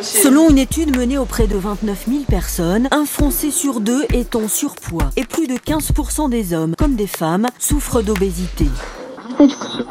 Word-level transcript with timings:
Selon 0.00 0.50
une 0.50 0.58
étude 0.58 0.96
menée 0.96 1.18
auprès 1.18 1.46
de 1.46 1.56
29 1.56 2.06
000 2.08 2.20
personnes, 2.28 2.88
un 2.90 3.04
Français 3.04 3.50
sur 3.50 3.80
deux 3.80 4.04
est 4.12 4.34
en 4.34 4.48
surpoids 4.48 5.10
et 5.16 5.24
plus 5.24 5.46
de 5.46 5.54
15% 5.54 6.28
des 6.28 6.52
hommes 6.52 6.74
comme 6.76 6.96
des 6.96 7.06
femmes 7.06 7.48
souffrent 7.58 8.02
d'obésité. 8.02 8.66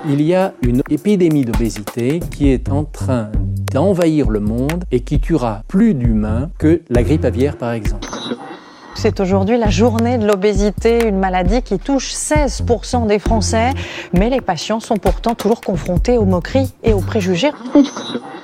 Il 0.07 0.21
y 0.21 0.35
a 0.35 0.53
une 0.61 0.81
épidémie 0.89 1.45
d'obésité 1.45 2.19
qui 2.31 2.49
est 2.49 2.69
en 2.69 2.85
train 2.85 3.31
d'envahir 3.73 4.29
le 4.29 4.39
monde 4.39 4.83
et 4.91 5.01
qui 5.01 5.19
tuera 5.19 5.63
plus 5.67 5.93
d'humains 5.93 6.49
que 6.57 6.81
la 6.89 7.03
grippe 7.03 7.25
aviaire 7.25 7.57
par 7.57 7.73
exemple. 7.73 8.12
C'est 9.03 9.19
aujourd'hui 9.19 9.57
la 9.57 9.69
journée 9.69 10.17
de 10.17 10.25
l'obésité, 10.25 11.05
une 11.05 11.19
maladie 11.19 11.61
qui 11.61 11.77
touche 11.77 12.13
16% 12.13 13.05
des 13.05 13.19
Français, 13.19 13.71
mais 14.13 14.29
les 14.29 14.39
patients 14.39 14.79
sont 14.79 14.95
pourtant 14.95 15.35
toujours 15.35 15.59
confrontés 15.59 16.17
aux 16.17 16.23
moqueries 16.23 16.71
et 16.85 16.93
aux 16.93 17.01
préjugés. 17.01 17.51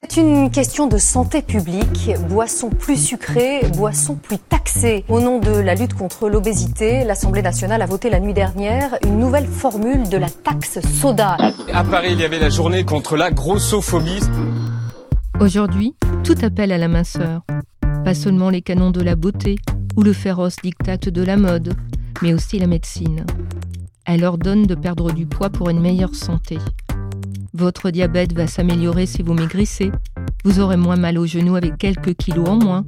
C'est 0.09 0.19
une 0.19 0.51
question 0.51 0.87
de 0.87 0.97
santé 0.97 1.41
publique. 1.41 2.11
Boissons 2.27 2.71
plus 2.71 2.97
sucrées, 2.97 3.61
boissons 3.77 4.15
plus 4.15 4.37
taxées. 4.37 5.05
Au 5.07 5.21
nom 5.21 5.39
de 5.39 5.49
la 5.49 5.75
lutte 5.75 5.93
contre 5.93 6.27
l'obésité, 6.27 7.05
l'Assemblée 7.05 7.41
nationale 7.41 7.81
a 7.81 7.85
voté 7.85 8.09
la 8.09 8.19
nuit 8.19 8.33
dernière 8.33 8.97
une 9.05 9.17
nouvelle 9.17 9.47
formule 9.47 10.09
de 10.09 10.17
la 10.17 10.27
taxe 10.29 10.81
soda. 10.81 11.37
À 11.73 11.85
Paris, 11.85 12.09
il 12.11 12.19
y 12.19 12.25
avait 12.25 12.39
la 12.39 12.49
journée 12.49 12.83
contre 12.83 13.15
la 13.15 13.31
grossophobie. 13.31 14.19
Aujourd'hui, 15.39 15.95
tout 16.25 16.35
appelle 16.43 16.73
à 16.73 16.77
la 16.77 16.89
minceur. 16.89 17.43
Pas 18.03 18.13
seulement 18.13 18.49
les 18.49 18.61
canons 18.61 18.91
de 18.91 19.01
la 19.01 19.15
beauté 19.15 19.55
ou 19.99 20.01
le 20.01 20.13
féroce 20.13 20.55
diktat 20.63 21.11
de 21.11 21.21
la 21.21 21.35
mode, 21.35 21.73
mais 22.21 22.33
aussi 22.33 22.57
la 22.57 22.67
médecine. 22.67 23.25
Elle 24.05 24.23
ordonne 24.23 24.65
de 24.65 24.73
perdre 24.73 25.11
du 25.11 25.25
poids 25.25 25.49
pour 25.49 25.69
une 25.69 25.81
meilleure 25.81 26.15
santé. 26.15 26.57
Votre 27.53 27.89
diabète 27.89 28.31
va 28.31 28.47
s'améliorer 28.47 29.05
si 29.05 29.23
vous 29.23 29.33
maigrissez. 29.33 29.91
Vous 30.45 30.61
aurez 30.61 30.77
moins 30.77 30.95
mal 30.95 31.17
aux 31.17 31.25
genoux 31.25 31.57
avec 31.57 31.77
quelques 31.77 32.15
kilos 32.15 32.47
en 32.47 32.55
moins. 32.55 32.85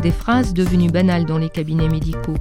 Des 0.00 0.12
phrases 0.12 0.54
devenues 0.54 0.92
banales 0.92 1.24
dans 1.24 1.38
les 1.38 1.48
cabinets 1.48 1.88
médicaux. 1.88 2.36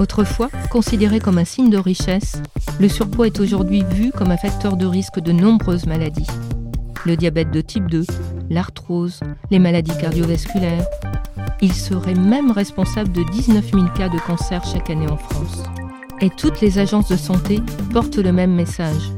Autrefois, 0.00 0.50
considéré 0.72 1.20
comme 1.20 1.38
un 1.38 1.44
signe 1.44 1.70
de 1.70 1.78
richesse, 1.78 2.42
le 2.80 2.88
surpoids 2.88 3.28
est 3.28 3.38
aujourd'hui 3.38 3.84
vu 3.92 4.10
comme 4.10 4.32
un 4.32 4.36
facteur 4.36 4.76
de 4.76 4.86
risque 4.86 5.20
de 5.20 5.30
nombreuses 5.30 5.86
maladies. 5.86 6.26
Le 7.06 7.16
diabète 7.16 7.52
de 7.52 7.60
type 7.60 7.88
2, 7.88 8.06
l'arthrose, 8.50 9.20
les 9.52 9.60
maladies 9.60 9.96
cardiovasculaires. 10.00 10.84
Il 11.62 11.72
serait 11.72 12.14
même 12.14 12.50
responsable 12.50 13.12
de 13.12 13.22
19 13.30 13.70
000 13.72 13.86
cas 13.96 14.08
de 14.08 14.18
cancer 14.18 14.64
chaque 14.64 14.90
année 14.90 15.10
en 15.10 15.16
France. 15.16 15.62
Et 16.20 16.30
toutes 16.30 16.60
les 16.60 16.78
agences 16.78 17.08
de 17.08 17.16
santé 17.16 17.60
portent 17.92 18.16
le 18.16 18.32
même 18.32 18.54
message 18.54 19.12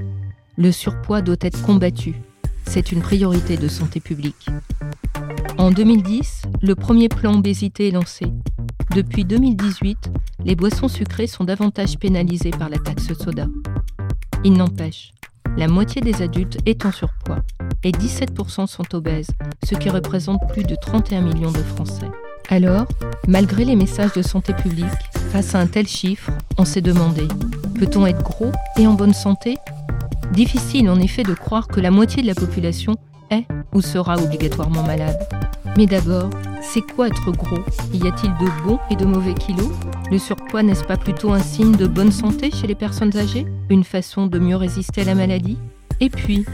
le 0.56 0.72
surpoids 0.72 1.22
doit 1.22 1.36
être 1.40 1.62
combattu. 1.62 2.14
C'est 2.64 2.90
une 2.92 3.00
priorité 3.00 3.56
de 3.56 3.68
santé 3.68 4.00
publique. 4.00 4.46
En 5.58 5.70
2010, 5.70 6.42
le 6.62 6.74
premier 6.74 7.08
plan 7.08 7.36
obésité 7.36 7.88
est 7.88 7.92
lancé. 7.92 8.26
Depuis 8.94 9.24
2018, 9.24 10.10
les 10.44 10.56
boissons 10.56 10.88
sucrées 10.88 11.26
sont 11.26 11.44
davantage 11.44 11.98
pénalisées 11.98 12.50
par 12.50 12.68
la 12.68 12.78
taxe 12.78 13.12
soda. 13.12 13.46
Il 14.44 14.54
n'empêche, 14.54 15.12
la 15.56 15.68
moitié 15.68 16.00
des 16.00 16.22
adultes 16.22 16.58
est 16.66 16.84
en 16.86 16.92
surpoids 16.92 17.42
et 17.84 17.92
17% 17.92 18.66
sont 18.66 18.94
obèses, 18.94 19.30
ce 19.64 19.74
qui 19.74 19.90
représente 19.90 20.40
plus 20.48 20.64
de 20.64 20.74
31 20.74 21.22
millions 21.22 21.52
de 21.52 21.58
Français. 21.58 22.10
Alors, 22.48 22.86
malgré 23.26 23.64
les 23.64 23.74
messages 23.74 24.12
de 24.12 24.22
santé 24.22 24.54
publique, 24.54 24.86
face 25.32 25.54
à 25.54 25.60
un 25.60 25.66
tel 25.66 25.88
chiffre, 25.88 26.30
on 26.58 26.64
s'est 26.64 26.80
demandé, 26.80 27.26
peut-on 27.78 28.06
être 28.06 28.22
gros 28.22 28.52
et 28.78 28.86
en 28.86 28.94
bonne 28.94 29.14
santé? 29.14 29.58
Difficile 30.32 30.88
en 30.88 31.00
effet 31.00 31.24
de 31.24 31.34
croire 31.34 31.66
que 31.66 31.80
la 31.80 31.90
moitié 31.90 32.22
de 32.22 32.28
la 32.28 32.34
population 32.34 32.94
est 33.30 33.46
ou 33.72 33.80
sera 33.80 34.16
obligatoirement 34.16 34.84
malade. 34.84 35.18
Mais 35.76 35.86
d'abord, 35.86 36.30
c'est 36.62 36.80
quoi 36.80 37.08
être 37.08 37.32
gros? 37.32 37.64
Y 37.92 38.06
a-t-il 38.06 38.32
de 38.34 38.64
bons 38.64 38.78
et 38.90 38.96
de 38.96 39.04
mauvais 39.04 39.34
kilos? 39.34 39.70
Le 40.10 40.18
surpoids 40.18 40.62
n'est-ce 40.62 40.84
pas 40.84 40.96
plutôt 40.96 41.32
un 41.32 41.40
signe 41.40 41.76
de 41.76 41.86
bonne 41.86 42.12
santé 42.12 42.50
chez 42.52 42.68
les 42.68 42.76
personnes 42.76 43.16
âgées? 43.16 43.46
Une 43.70 43.84
façon 43.84 44.28
de 44.28 44.38
mieux 44.38 44.56
résister 44.56 45.02
à 45.02 45.04
la 45.04 45.16
maladie? 45.16 45.58
Et 46.00 46.10
puis, 46.10 46.44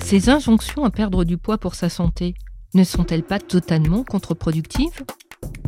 ces 0.00 0.28
injonctions 0.28 0.84
à 0.84 0.90
perdre 0.90 1.24
du 1.24 1.38
poids 1.38 1.58
pour 1.58 1.76
sa 1.76 1.88
santé 1.88 2.34
ne 2.74 2.84
sont-elles 2.84 3.22
pas 3.22 3.38
totalement 3.38 4.02
contre-productives? 4.02 5.04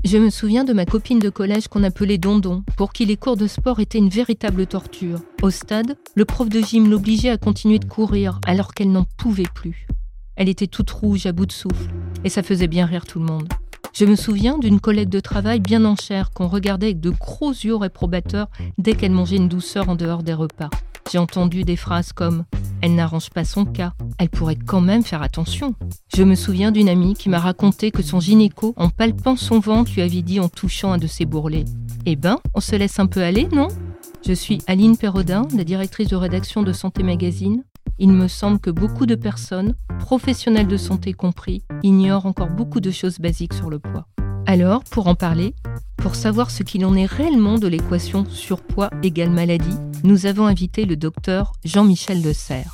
Je 0.04 0.18
me 0.18 0.30
souviens 0.30 0.64
de 0.64 0.72
ma 0.72 0.84
copine 0.84 1.18
de 1.18 1.30
collège 1.30 1.68
qu'on 1.68 1.82
appelait 1.82 2.18
Dondon, 2.18 2.62
pour 2.76 2.92
qui 2.92 3.04
les 3.04 3.16
cours 3.16 3.36
de 3.36 3.46
sport 3.46 3.80
étaient 3.80 3.98
une 3.98 4.08
véritable 4.08 4.66
torture. 4.66 5.20
Au 5.42 5.50
stade, 5.50 5.96
le 6.14 6.24
prof 6.24 6.48
de 6.48 6.60
gym 6.60 6.88
l'obligeait 6.88 7.30
à 7.30 7.38
continuer 7.38 7.78
de 7.78 7.84
courir 7.84 8.40
alors 8.46 8.74
qu'elle 8.74 8.92
n'en 8.92 9.06
pouvait 9.16 9.44
plus. 9.54 9.86
Elle 10.36 10.48
était 10.48 10.66
toute 10.68 10.90
rouge, 10.90 11.26
à 11.26 11.32
bout 11.32 11.46
de 11.46 11.52
souffle, 11.52 11.90
et 12.24 12.28
ça 12.28 12.42
faisait 12.42 12.68
bien 12.68 12.86
rire 12.86 13.06
tout 13.06 13.18
le 13.18 13.26
monde. 13.26 13.48
Je 13.92 14.04
me 14.04 14.14
souviens 14.14 14.58
d'une 14.58 14.78
collègue 14.78 15.08
de 15.08 15.20
travail 15.20 15.58
bien 15.58 15.84
en 15.84 15.96
chair 15.96 16.30
qu'on 16.30 16.46
regardait 16.46 16.86
avec 16.86 17.00
de 17.00 17.10
gros 17.10 17.50
yeux 17.50 17.74
réprobateurs 17.74 18.48
dès 18.76 18.94
qu'elle 18.94 19.10
mangeait 19.10 19.36
une 19.36 19.48
douceur 19.48 19.88
en 19.88 19.96
dehors 19.96 20.22
des 20.22 20.34
repas. 20.34 20.70
J'ai 21.10 21.18
entendu 21.18 21.64
des 21.64 21.76
phrases 21.76 22.12
comme 22.12 22.44
Elle 22.80 22.94
n'arrange 22.94 23.30
pas 23.30 23.44
son 23.44 23.64
cas, 23.64 23.92
elle 24.18 24.28
pourrait 24.28 24.56
quand 24.56 24.80
même 24.80 25.02
faire 25.02 25.22
attention. 25.22 25.74
Je 26.14 26.22
me 26.22 26.34
souviens 26.36 26.70
d'une 26.70 26.88
amie 26.88 27.14
qui 27.14 27.28
m'a 27.28 27.40
raconté 27.40 27.90
que 27.90 28.02
son 28.02 28.20
gynéco, 28.20 28.72
en 28.76 28.88
palpant 28.88 29.36
son 29.36 29.58
ventre, 29.58 29.92
lui 29.94 30.02
avait 30.02 30.22
dit 30.22 30.38
en 30.38 30.48
touchant 30.48 30.92
un 30.92 30.98
de 30.98 31.08
ses 31.08 31.24
bourrelets 31.24 31.64
Eh 32.06 32.14
ben, 32.14 32.38
on 32.54 32.60
se 32.60 32.76
laisse 32.76 33.00
un 33.00 33.06
peu 33.06 33.22
aller, 33.22 33.48
non? 33.52 33.68
Je 34.26 34.32
suis 34.32 34.58
Aline 34.66 34.96
Perrodin, 34.96 35.42
la 35.56 35.64
directrice 35.64 36.08
de 36.08 36.16
rédaction 36.16 36.62
de 36.62 36.72
Santé 36.72 37.02
Magazine. 37.02 37.64
Il 37.98 38.12
me 38.12 38.28
semble 38.28 38.60
que 38.60 38.70
beaucoup 38.70 39.06
de 39.06 39.16
personnes, 39.16 39.74
professionnels 39.98 40.68
de 40.68 40.76
santé 40.76 41.12
compris, 41.12 41.64
ignorent 41.82 42.26
encore 42.26 42.50
beaucoup 42.50 42.80
de 42.80 42.92
choses 42.92 43.18
basiques 43.18 43.54
sur 43.54 43.70
le 43.70 43.80
poids. 43.80 44.06
Alors, 44.50 44.82
pour 44.84 45.08
en 45.08 45.14
parler, 45.14 45.54
pour 45.98 46.14
savoir 46.14 46.50
ce 46.50 46.62
qu'il 46.62 46.86
en 46.86 46.96
est 46.96 47.04
réellement 47.04 47.58
de 47.58 47.68
l'équation 47.68 48.24
surpoids 48.30 48.88
égale 49.02 49.28
maladie, 49.28 49.76
nous 50.04 50.24
avons 50.24 50.46
invité 50.46 50.86
le 50.86 50.96
docteur 50.96 51.52
Jean-Michel 51.66 52.22
Le 52.22 52.32
Serre. 52.32 52.72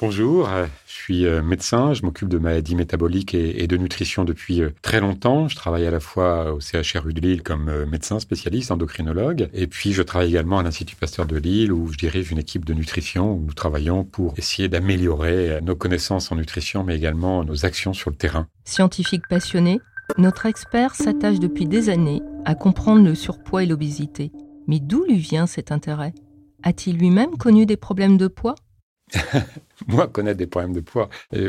Bonjour, 0.00 0.48
euh, 0.48 0.66
je 0.88 0.92
suis 0.92 1.24
euh, 1.24 1.40
médecin, 1.40 1.94
je 1.94 2.02
m'occupe 2.02 2.28
de 2.28 2.38
maladies 2.38 2.74
métaboliques 2.74 3.32
et 3.32 3.68
de 3.68 3.76
nutrition 3.76 4.24
depuis 4.24 4.60
euh, 4.60 4.70
très 4.82 4.98
longtemps. 4.98 5.46
Je 5.46 5.54
travaille 5.54 5.86
à 5.86 5.92
la 5.92 6.00
fois 6.00 6.52
au 6.52 6.58
CHRU 6.58 7.12
de 7.12 7.20
Lille 7.20 7.44
comme 7.44 7.84
médecin 7.84 8.18
spécialiste, 8.18 8.72
endocrinologue, 8.72 9.48
et 9.52 9.68
puis 9.68 9.92
je 9.92 10.02
travaille 10.02 10.30
également 10.30 10.58
à 10.58 10.64
l'Institut 10.64 10.96
Pasteur 10.96 11.26
de 11.26 11.36
Lille 11.36 11.72
où 11.72 11.92
je 11.92 11.96
dirige 11.96 12.32
une 12.32 12.38
équipe 12.38 12.64
de 12.64 12.74
nutrition 12.74 13.34
où 13.34 13.44
nous 13.46 13.54
travaillons 13.54 14.02
pour 14.02 14.34
essayer 14.36 14.68
d'améliorer 14.68 15.60
nos 15.62 15.76
connaissances 15.76 16.32
en 16.32 16.34
nutrition, 16.34 16.82
mais 16.82 16.96
également 16.96 17.44
nos 17.44 17.64
actions 17.64 17.92
sur 17.92 18.10
le 18.10 18.16
terrain. 18.16 18.48
Scientifique 18.64 19.28
passionné, 19.28 19.78
notre 20.18 20.46
expert 20.46 20.94
s'attache 20.94 21.40
depuis 21.40 21.66
des 21.66 21.88
années 21.88 22.22
à 22.44 22.54
comprendre 22.54 23.04
le 23.04 23.14
surpoids 23.14 23.62
et 23.62 23.66
l'obésité. 23.66 24.32
Mais 24.66 24.80
d'où 24.80 25.04
lui 25.04 25.16
vient 25.16 25.46
cet 25.46 25.72
intérêt? 25.72 26.14
A-t-il 26.62 26.96
lui-même 26.96 27.36
connu 27.36 27.66
des 27.66 27.76
problèmes 27.76 28.16
de 28.16 28.28
poids? 28.28 28.54
moi, 29.86 30.06
connaître 30.06 30.38
des 30.38 30.46
problèmes 30.46 30.72
de 30.72 30.80
poids, 30.80 31.08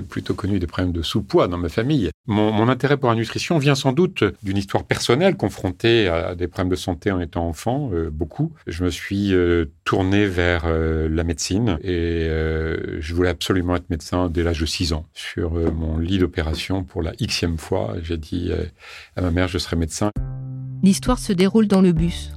plutôt 0.10 0.34
connu 0.34 0.60
des 0.60 0.68
problèmes 0.68 0.92
de 0.92 1.02
sous-poids 1.02 1.48
dans 1.48 1.58
ma 1.58 1.70
famille. 1.70 2.10
Mon, 2.28 2.68
intérêt 2.70 2.98
pour 2.98 3.10
la 3.10 3.16
nutrition 3.16 3.60
vient 3.60 3.76
sans 3.76 3.94
doute 3.94 4.24
d'une 4.42 4.58
histoire 4.58 4.84
personnelle 4.84 5.38
confrontée 5.38 6.08
à 6.08 6.34
des 6.34 6.48
problèmes 6.48 6.72
de 6.72 6.76
santé 6.76 7.12
en 7.12 7.20
étant 7.20 7.48
enfant, 7.48 7.92
euh, 7.94 8.10
beaucoup. 8.10 8.52
Je 8.66 8.84
me 8.84 8.90
suis 8.90 9.34
euh, 9.34 9.66
tourné 9.84 10.26
vers 10.26 10.64
euh, 10.66 11.08
la 11.08 11.24
médecine 11.24 11.78
et 11.84 12.28
je 12.28 13.14
voulais 13.14 13.30
absolument 13.30 13.76
être 13.76 13.90
médecin 13.90 14.30
dès 14.30 14.44
l'âge 14.44 14.60
de 14.60 14.66
6 14.66 14.94
ans. 14.94 15.06
Sur 15.14 15.52
mon 15.74 15.98
lit 15.98 16.18
d'opération, 16.18 16.84
pour 16.84 17.02
la 17.02 17.12
xème 17.14 17.58
fois, 17.58 17.96
j'ai 18.02 18.18
dit 18.18 18.52
à 19.16 19.22
ma 19.22 19.32
mère, 19.32 19.48
je 19.48 19.58
serai 19.58 19.76
médecin. 19.76 20.10
L'histoire 20.84 21.20
se 21.20 21.34
déroule 21.34 21.68
dans 21.68 21.82
le 21.82 21.92
bus. 21.92 22.32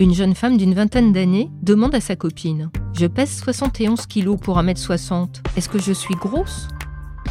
Une 0.00 0.14
jeune 0.14 0.34
femme 0.34 0.56
d'une 0.56 0.74
vingtaine 0.74 1.12
d'années 1.12 1.50
demande 1.62 1.94
à 1.94 2.00
sa 2.00 2.16
copine 2.16 2.70
Je 2.98 3.06
pèse 3.06 3.36
71 3.36 4.06
kilos 4.06 4.38
pour 4.40 4.58
1m60. 4.58 5.42
Est-ce 5.56 5.68
que 5.68 5.78
je 5.78 5.92
suis 5.92 6.14
grosse? 6.14 6.68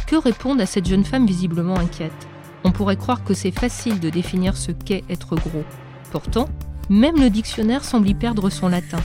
Que 0.06 0.16
répondre 0.16 0.62
à 0.62 0.66
cette 0.66 0.88
jeune 0.88 1.04
femme 1.04 1.26
visiblement 1.26 1.76
inquiète 1.76 2.28
On 2.64 2.70
pourrait 2.70 2.96
croire 2.96 3.24
que 3.24 3.34
c'est 3.34 3.50
facile 3.50 4.00
de 4.00 4.10
définir 4.10 4.56
ce 4.56 4.70
qu'est 4.70 5.04
être 5.10 5.34
gros. 5.34 5.64
Pourtant, 6.12 6.48
même 6.88 7.20
le 7.20 7.30
dictionnaire 7.30 7.84
semble 7.84 8.08
y 8.08 8.14
perdre 8.14 8.48
son 8.48 8.68
latin, 8.68 9.00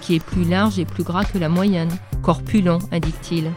qui 0.00 0.16
est 0.16 0.24
plus 0.24 0.44
large 0.44 0.78
et 0.78 0.84
plus 0.84 1.04
gras 1.04 1.24
que 1.24 1.38
la 1.38 1.48
moyenne. 1.48 1.96
Corpulent, 2.22 2.80
indique-t-il. 2.90 3.50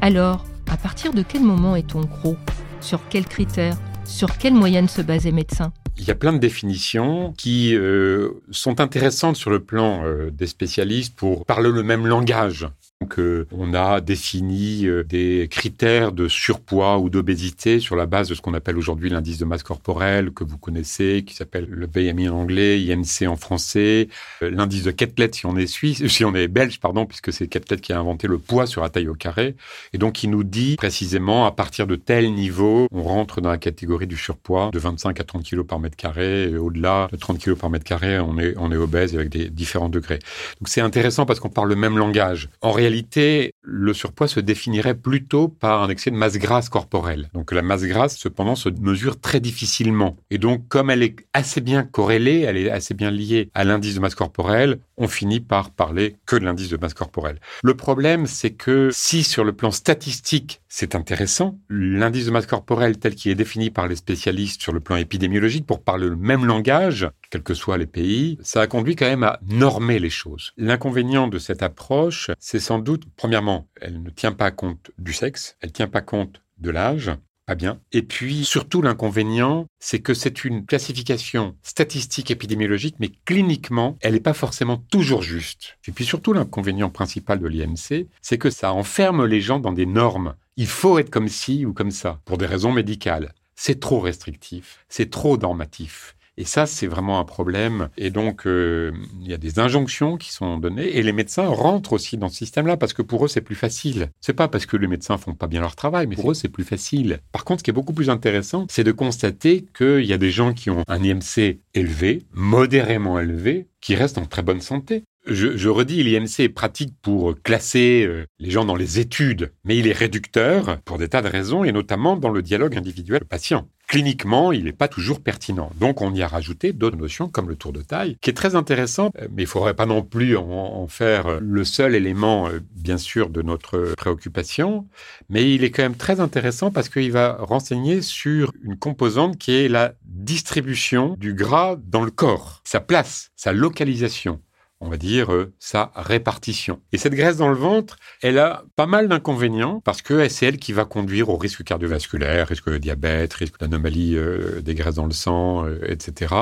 Alors, 0.00 0.44
à 0.70 0.76
partir 0.76 1.12
de 1.12 1.22
quel 1.22 1.42
moment 1.42 1.76
est-on 1.76 2.00
gros? 2.00 2.36
Sur 2.80 3.00
quels 3.08 3.26
critères 3.26 3.76
Sur 4.04 4.36
quelle 4.36 4.54
moyenne 4.54 4.88
se 4.88 5.00
basent 5.00 5.26
médecins 5.26 5.72
il 5.96 6.04
y 6.04 6.10
a 6.10 6.14
plein 6.14 6.32
de 6.32 6.38
définitions 6.38 7.32
qui 7.36 7.74
euh, 7.74 8.30
sont 8.50 8.80
intéressantes 8.80 9.36
sur 9.36 9.50
le 9.50 9.60
plan 9.60 10.04
euh, 10.04 10.30
des 10.30 10.46
spécialistes 10.46 11.14
pour 11.14 11.44
parler 11.44 11.70
le 11.70 11.82
même 11.82 12.06
langage. 12.06 12.66
Donc, 13.00 13.18
euh, 13.18 13.46
on 13.50 13.72
a 13.72 14.02
défini 14.02 14.84
euh, 14.84 15.02
des 15.02 15.48
critères 15.50 16.12
de 16.12 16.28
surpoids 16.28 16.98
ou 16.98 17.08
d'obésité 17.08 17.80
sur 17.80 17.96
la 17.96 18.04
base 18.04 18.28
de 18.28 18.34
ce 18.34 18.42
qu'on 18.42 18.52
appelle 18.52 18.76
aujourd'hui 18.76 19.08
l'indice 19.08 19.38
de 19.38 19.46
masse 19.46 19.62
corporelle 19.62 20.32
que 20.32 20.44
vous 20.44 20.58
connaissez, 20.58 21.24
qui 21.26 21.34
s'appelle 21.34 21.66
le 21.70 21.86
BMI 21.86 22.28
en 22.28 22.36
anglais, 22.36 22.78
IMC 22.78 23.26
en 23.26 23.36
français, 23.36 24.08
euh, 24.42 24.50
l'indice 24.50 24.82
de 24.82 24.90
Ketlet 24.90 25.30
si 25.32 25.46
on 25.46 25.56
est 25.56 25.66
suisse, 25.66 26.06
si 26.08 26.26
on 26.26 26.34
est 26.34 26.46
belge, 26.46 26.78
pardon, 26.78 27.06
puisque 27.06 27.32
c'est 27.32 27.48
Ketlet 27.48 27.78
qui 27.78 27.94
a 27.94 27.98
inventé 27.98 28.28
le 28.28 28.36
poids 28.36 28.66
sur 28.66 28.82
la 28.82 28.90
taille 28.90 29.08
au 29.08 29.14
carré. 29.14 29.56
Et 29.94 29.98
donc, 29.98 30.22
il 30.22 30.28
nous 30.28 30.44
dit 30.44 30.76
précisément 30.76 31.46
à 31.46 31.52
partir 31.52 31.86
de 31.86 31.96
tel 31.96 32.30
niveau, 32.34 32.86
on 32.92 33.02
rentre 33.02 33.40
dans 33.40 33.48
la 33.48 33.56
catégorie 33.56 34.08
du 34.08 34.18
surpoids 34.18 34.68
de 34.74 34.78
25 34.78 35.18
à 35.18 35.24
30 35.24 35.42
kg 35.42 35.62
par 35.62 35.78
mètre 35.78 35.96
carré. 35.96 36.50
Et 36.50 36.56
au-delà 36.58 37.08
de 37.10 37.16
30 37.16 37.38
kg 37.38 37.54
par 37.54 37.70
mètre 37.70 37.86
carré, 37.86 38.20
on 38.20 38.38
est, 38.38 38.52
on 38.58 38.70
est 38.70 38.76
obèse 38.76 39.14
avec 39.14 39.30
des 39.30 39.48
différents 39.48 39.88
degrés. 39.88 40.18
Donc, 40.60 40.68
c'est 40.68 40.82
intéressant 40.82 41.24
parce 41.24 41.40
qu'on 41.40 41.48
parle 41.48 41.70
le 41.70 41.76
même 41.76 41.96
langage. 41.96 42.50
Réalité, 42.90 43.54
le 43.62 43.94
surpoids 43.94 44.26
se 44.26 44.40
définirait 44.40 44.96
plutôt 44.96 45.46
par 45.46 45.84
un 45.84 45.88
excès 45.88 46.10
de 46.10 46.16
masse 46.16 46.38
grasse 46.38 46.68
corporelle. 46.68 47.30
Donc 47.34 47.52
la 47.52 47.62
masse 47.62 47.84
grasse, 47.84 48.16
cependant, 48.16 48.56
se 48.56 48.68
mesure 48.68 49.20
très 49.20 49.38
difficilement. 49.38 50.16
Et 50.30 50.38
donc, 50.38 50.66
comme 50.68 50.90
elle 50.90 51.04
est 51.04 51.16
assez 51.32 51.60
bien 51.60 51.84
corrélée, 51.84 52.40
elle 52.40 52.56
est 52.56 52.70
assez 52.70 52.94
bien 52.94 53.12
liée 53.12 53.48
à 53.54 53.62
l'indice 53.62 53.94
de 53.94 54.00
masse 54.00 54.16
corporelle, 54.16 54.80
on 55.00 55.08
finit 55.08 55.40
par 55.40 55.70
parler 55.70 56.16
que 56.26 56.36
de 56.36 56.44
l'indice 56.44 56.68
de 56.68 56.76
masse 56.76 56.94
corporelle. 56.94 57.40
Le 57.62 57.74
problème, 57.74 58.26
c'est 58.26 58.50
que 58.50 58.90
si 58.92 59.24
sur 59.24 59.44
le 59.44 59.54
plan 59.54 59.70
statistique, 59.70 60.60
c'est 60.68 60.94
intéressant, 60.94 61.58
l'indice 61.70 62.26
de 62.26 62.30
masse 62.30 62.46
corporelle 62.46 62.98
tel 62.98 63.14
qu'il 63.14 63.32
est 63.32 63.34
défini 63.34 63.70
par 63.70 63.88
les 63.88 63.96
spécialistes 63.96 64.60
sur 64.60 64.72
le 64.72 64.80
plan 64.80 64.96
épidémiologique 64.96 65.66
pour 65.66 65.82
parler 65.82 66.06
le 66.06 66.16
même 66.16 66.44
langage, 66.44 67.08
quels 67.30 67.42
que 67.42 67.54
soient 67.54 67.78
les 67.78 67.86
pays, 67.86 68.38
ça 68.42 68.60
a 68.60 68.66
conduit 68.66 68.94
quand 68.94 69.06
même 69.06 69.24
à 69.24 69.40
normer 69.46 69.98
les 69.98 70.10
choses. 70.10 70.52
L'inconvénient 70.58 71.28
de 71.28 71.38
cette 71.38 71.62
approche, 71.62 72.30
c'est 72.38 72.60
sans 72.60 72.78
doute, 72.78 73.04
premièrement, 73.16 73.68
elle 73.80 74.02
ne 74.02 74.10
tient 74.10 74.32
pas 74.32 74.50
compte 74.50 74.90
du 74.98 75.14
sexe, 75.14 75.56
elle 75.60 75.70
ne 75.70 75.74
tient 75.74 75.88
pas 75.88 76.02
compte 76.02 76.42
de 76.58 76.70
l'âge, 76.70 77.10
bien. 77.54 77.80
Et 77.92 78.02
puis, 78.02 78.44
surtout, 78.44 78.82
l'inconvénient, 78.82 79.66
c'est 79.78 80.00
que 80.00 80.14
c'est 80.14 80.44
une 80.44 80.66
classification 80.66 81.56
statistique 81.62 82.30
épidémiologique, 82.30 82.96
mais 82.98 83.10
cliniquement, 83.24 83.96
elle 84.00 84.14
n'est 84.14 84.20
pas 84.20 84.34
forcément 84.34 84.76
toujours 84.76 85.22
juste. 85.22 85.78
Et 85.86 85.92
puis, 85.92 86.04
surtout, 86.04 86.32
l'inconvénient 86.32 86.90
principal 86.90 87.38
de 87.40 87.48
l'IMC, 87.48 88.08
c'est 88.22 88.38
que 88.38 88.50
ça 88.50 88.72
enferme 88.72 89.24
les 89.26 89.40
gens 89.40 89.60
dans 89.60 89.72
des 89.72 89.86
normes. 89.86 90.34
Il 90.56 90.66
faut 90.66 90.98
être 90.98 91.10
comme 91.10 91.28
ci 91.28 91.64
ou 91.64 91.72
comme 91.72 91.90
ça, 91.90 92.20
pour 92.24 92.38
des 92.38 92.46
raisons 92.46 92.72
médicales. 92.72 93.32
C'est 93.56 93.80
trop 93.80 94.00
restrictif, 94.00 94.84
c'est 94.88 95.10
trop 95.10 95.36
normatif. 95.36 96.16
Et 96.36 96.44
ça, 96.44 96.66
c'est 96.66 96.86
vraiment 96.86 97.18
un 97.20 97.24
problème. 97.24 97.88
Et 97.96 98.10
donc, 98.10 98.46
euh, 98.46 98.92
il 99.20 99.28
y 99.28 99.34
a 99.34 99.36
des 99.36 99.58
injonctions 99.58 100.16
qui 100.16 100.32
sont 100.32 100.58
données. 100.58 100.96
Et 100.96 101.02
les 101.02 101.12
médecins 101.12 101.46
rentrent 101.46 101.92
aussi 101.92 102.16
dans 102.16 102.28
ce 102.28 102.36
système-là 102.36 102.76
parce 102.76 102.92
que 102.92 103.02
pour 103.02 103.24
eux, 103.24 103.28
c'est 103.28 103.40
plus 103.40 103.54
facile. 103.54 104.10
C'est 104.20 104.32
pas 104.32 104.48
parce 104.48 104.66
que 104.66 104.76
les 104.76 104.86
médecins 104.86 105.18
font 105.18 105.34
pas 105.34 105.48
bien 105.48 105.60
leur 105.60 105.76
travail, 105.76 106.06
mais 106.06 106.16
pour 106.16 106.30
eux, 106.30 106.34
c'est 106.34 106.48
plus 106.48 106.64
facile. 106.64 107.20
Par 107.32 107.44
contre, 107.44 107.60
ce 107.60 107.64
qui 107.64 107.70
est 107.70 107.74
beaucoup 107.74 107.92
plus 107.92 108.10
intéressant, 108.10 108.66
c'est 108.70 108.84
de 108.84 108.92
constater 108.92 109.66
qu'il 109.76 110.04
y 110.04 110.12
a 110.12 110.18
des 110.18 110.30
gens 110.30 110.54
qui 110.54 110.70
ont 110.70 110.82
un 110.88 111.02
IMC 111.02 111.60
élevé, 111.74 112.22
modérément 112.32 113.18
élevé, 113.20 113.68
qui 113.80 113.94
restent 113.94 114.18
en 114.18 114.26
très 114.26 114.42
bonne 114.42 114.60
santé. 114.60 115.04
Je, 115.26 115.56
je 115.56 115.68
redis, 115.68 116.02
l'IMC 116.02 116.40
est 116.40 116.48
pratique 116.48 116.94
pour 117.02 117.34
classer 117.42 118.04
euh, 118.06 118.26
les 118.38 118.50
gens 118.50 118.64
dans 118.64 118.76
les 118.76 118.98
études, 118.98 119.52
mais 119.64 119.76
il 119.76 119.86
est 119.86 119.92
réducteur 119.92 120.80
pour 120.84 120.98
des 120.98 121.08
tas 121.08 121.22
de 121.22 121.28
raisons, 121.28 121.62
et 121.62 121.72
notamment 121.72 122.16
dans 122.16 122.30
le 122.30 122.42
dialogue 122.42 122.76
individuel 122.76 123.24
patient 123.24 123.68
cliniquement, 123.90 124.52
il 124.52 124.64
n'est 124.64 124.72
pas 124.72 124.86
toujours 124.86 125.20
pertinent. 125.20 125.72
Donc, 125.80 126.00
on 126.00 126.14
y 126.14 126.22
a 126.22 126.28
rajouté 126.28 126.72
d'autres 126.72 126.96
notions 126.96 127.28
comme 127.28 127.48
le 127.48 127.56
tour 127.56 127.72
de 127.72 127.82
taille, 127.82 128.16
qui 128.20 128.30
est 128.30 128.34
très 128.34 128.54
intéressant, 128.54 129.10
euh, 129.18 129.26
mais 129.34 129.42
il 129.42 129.46
faudrait 129.48 129.74
pas 129.74 129.84
non 129.84 130.02
plus 130.02 130.36
en, 130.36 130.86
faire 130.86 131.40
le 131.40 131.64
seul 131.64 131.96
élément, 131.96 132.46
euh, 132.46 132.60
bien 132.76 132.98
sûr, 132.98 133.30
de 133.30 133.42
notre 133.42 133.94
préoccupation. 133.96 134.86
Mais 135.28 135.52
il 135.52 135.64
est 135.64 135.72
quand 135.72 135.82
même 135.82 135.96
très 135.96 136.20
intéressant 136.20 136.70
parce 136.70 136.88
qu'il 136.88 137.10
va 137.10 137.36
renseigner 137.40 138.00
sur 138.00 138.52
une 138.62 138.78
composante 138.78 139.38
qui 139.38 139.56
est 139.56 139.68
la 139.68 139.94
distribution 140.04 141.16
du 141.18 141.34
gras 141.34 141.76
dans 141.84 142.04
le 142.04 142.12
corps, 142.12 142.60
sa 142.62 142.78
place, 142.78 143.32
sa 143.34 143.52
localisation 143.52 144.40
on 144.80 144.88
va 144.88 144.96
dire, 144.96 145.32
euh, 145.32 145.52
sa 145.58 145.92
répartition. 145.94 146.80
Et 146.92 146.98
cette 146.98 147.14
graisse 147.14 147.36
dans 147.36 147.48
le 147.48 147.54
ventre, 147.54 147.96
elle 148.22 148.38
a 148.38 148.64
pas 148.76 148.86
mal 148.86 149.08
d'inconvénients 149.08 149.80
parce 149.84 150.00
que 150.00 150.28
c'est 150.28 150.46
elle 150.46 150.58
qui 150.58 150.72
va 150.72 150.86
conduire 150.86 151.28
au 151.28 151.36
risque 151.36 151.62
cardiovasculaire, 151.62 152.48
risque 152.48 152.70
de 152.70 152.78
diabète, 152.78 153.34
risque 153.34 153.60
d'anomalie 153.60 154.16
euh, 154.16 154.62
des 154.62 154.74
graisses 154.74 154.94
dans 154.94 155.06
le 155.06 155.12
sang, 155.12 155.66
euh, 155.66 155.78
etc. 155.86 156.34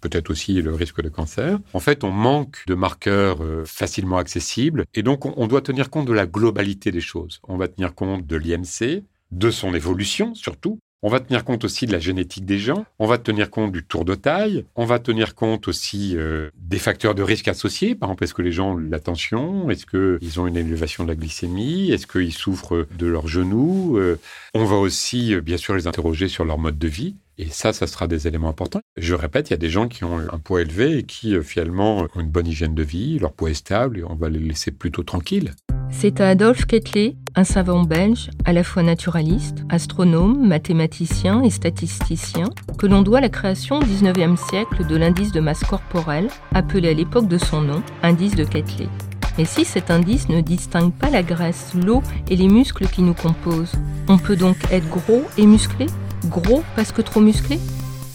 Peut-être 0.00 0.30
aussi 0.30 0.60
le 0.60 0.74
risque 0.74 1.00
de 1.00 1.08
cancer. 1.08 1.58
En 1.72 1.80
fait, 1.80 2.02
on 2.04 2.10
manque 2.10 2.64
de 2.66 2.74
marqueurs 2.74 3.38
facilement 3.64 4.18
accessibles 4.18 4.84
et 4.94 5.02
donc 5.02 5.26
on 5.26 5.46
doit 5.46 5.60
tenir 5.60 5.90
compte 5.90 6.06
de 6.06 6.12
la 6.12 6.26
globalité 6.26 6.90
des 6.90 7.00
choses. 7.00 7.40
On 7.46 7.56
va 7.56 7.68
tenir 7.68 7.94
compte 7.94 8.26
de 8.26 8.36
l'IMC, 8.36 9.04
de 9.30 9.50
son 9.50 9.74
évolution 9.74 10.34
surtout, 10.34 10.80
on 11.02 11.08
va 11.08 11.20
tenir 11.20 11.44
compte 11.44 11.64
aussi 11.64 11.86
de 11.86 11.92
la 11.92 11.98
génétique 11.98 12.44
des 12.44 12.58
gens, 12.58 12.84
on 12.98 13.06
va 13.06 13.18
tenir 13.18 13.50
compte 13.50 13.72
du 13.72 13.84
tour 13.84 14.04
de 14.04 14.14
taille, 14.14 14.64
on 14.76 14.84
va 14.84 14.98
tenir 14.98 15.34
compte 15.34 15.68
aussi 15.68 16.16
euh, 16.16 16.50
des 16.56 16.78
facteurs 16.78 17.14
de 17.14 17.22
risque 17.22 17.48
associés. 17.48 17.94
Par 17.94 18.10
exemple, 18.10 18.24
est-ce 18.24 18.34
que 18.34 18.42
les 18.42 18.52
gens 18.52 18.72
ont 18.72 18.76
la 18.76 19.00
tension 19.00 19.70
Est-ce 19.70 19.86
qu'ils 19.86 20.40
ont 20.40 20.46
une 20.46 20.56
élévation 20.56 21.04
de 21.04 21.08
la 21.08 21.14
glycémie 21.14 21.90
Est-ce 21.90 22.06
qu'ils 22.06 22.32
souffrent 22.32 22.86
de 22.96 23.06
leurs 23.06 23.28
genoux 23.28 23.96
euh, 23.96 24.16
On 24.54 24.64
va 24.64 24.76
aussi, 24.76 25.34
euh, 25.34 25.40
bien 25.40 25.56
sûr, 25.56 25.74
les 25.74 25.86
interroger 25.86 26.28
sur 26.28 26.44
leur 26.44 26.58
mode 26.58 26.78
de 26.78 26.88
vie. 26.88 27.16
Et 27.38 27.48
ça, 27.48 27.72
ça 27.72 27.86
sera 27.86 28.06
des 28.06 28.28
éléments 28.28 28.50
importants. 28.50 28.82
Je 28.98 29.14
répète, 29.14 29.48
il 29.48 29.52
y 29.52 29.54
a 29.54 29.58
des 29.58 29.70
gens 29.70 29.88
qui 29.88 30.04
ont 30.04 30.18
un 30.18 30.38
poids 30.38 30.60
élevé 30.60 30.98
et 30.98 31.02
qui, 31.04 31.40
finalement, 31.42 32.06
ont 32.14 32.20
une 32.20 32.28
bonne 32.28 32.46
hygiène 32.46 32.74
de 32.74 32.82
vie, 32.82 33.18
leur 33.18 33.32
poids 33.32 33.50
est 33.50 33.54
stable 33.54 33.98
et 34.00 34.04
on 34.04 34.14
va 34.14 34.28
les 34.28 34.38
laisser 34.38 34.70
plutôt 34.70 35.02
tranquilles. 35.02 35.52
C'est 35.92 36.20
à 36.20 36.28
Adolphe 36.28 36.64
Quetelet, 36.66 37.16
un 37.34 37.44
savant 37.44 37.82
belge, 37.82 38.30
à 38.44 38.52
la 38.52 38.64
fois 38.64 38.82
naturaliste, 38.82 39.64
astronome, 39.68 40.46
mathématicien 40.46 41.42
et 41.42 41.50
statisticien, 41.50 42.48
que 42.78 42.86
l'on 42.86 43.02
doit 43.02 43.20
la 43.20 43.28
création 43.28 43.76
au 43.76 43.82
XIXe 43.82 44.40
siècle 44.48 44.86
de 44.86 44.96
l'indice 44.96 45.30
de 45.32 45.40
masse 45.40 45.62
corporelle, 45.62 46.28
appelé 46.54 46.88
à 46.88 46.94
l'époque 46.94 47.28
de 47.28 47.38
son 47.38 47.60
nom 47.60 47.82
indice 48.02 48.34
de 48.34 48.44
Quetelet. 48.44 48.88
Mais 49.36 49.44
si 49.44 49.64
cet 49.64 49.90
indice 49.90 50.28
ne 50.28 50.40
distingue 50.40 50.92
pas 50.92 51.10
la 51.10 51.22
graisse, 51.22 51.72
l'eau 51.74 52.02
et 52.28 52.36
les 52.36 52.48
muscles 52.48 52.86
qui 52.88 53.02
nous 53.02 53.14
composent, 53.14 53.74
on 54.08 54.18
peut 54.18 54.36
donc 54.36 54.56
être 54.72 54.88
gros 54.88 55.22
et 55.36 55.46
musclé? 55.46 55.86
Gros 56.26 56.62
parce 56.76 56.92
que 56.92 57.02
trop 57.02 57.20
musclé? 57.20 57.58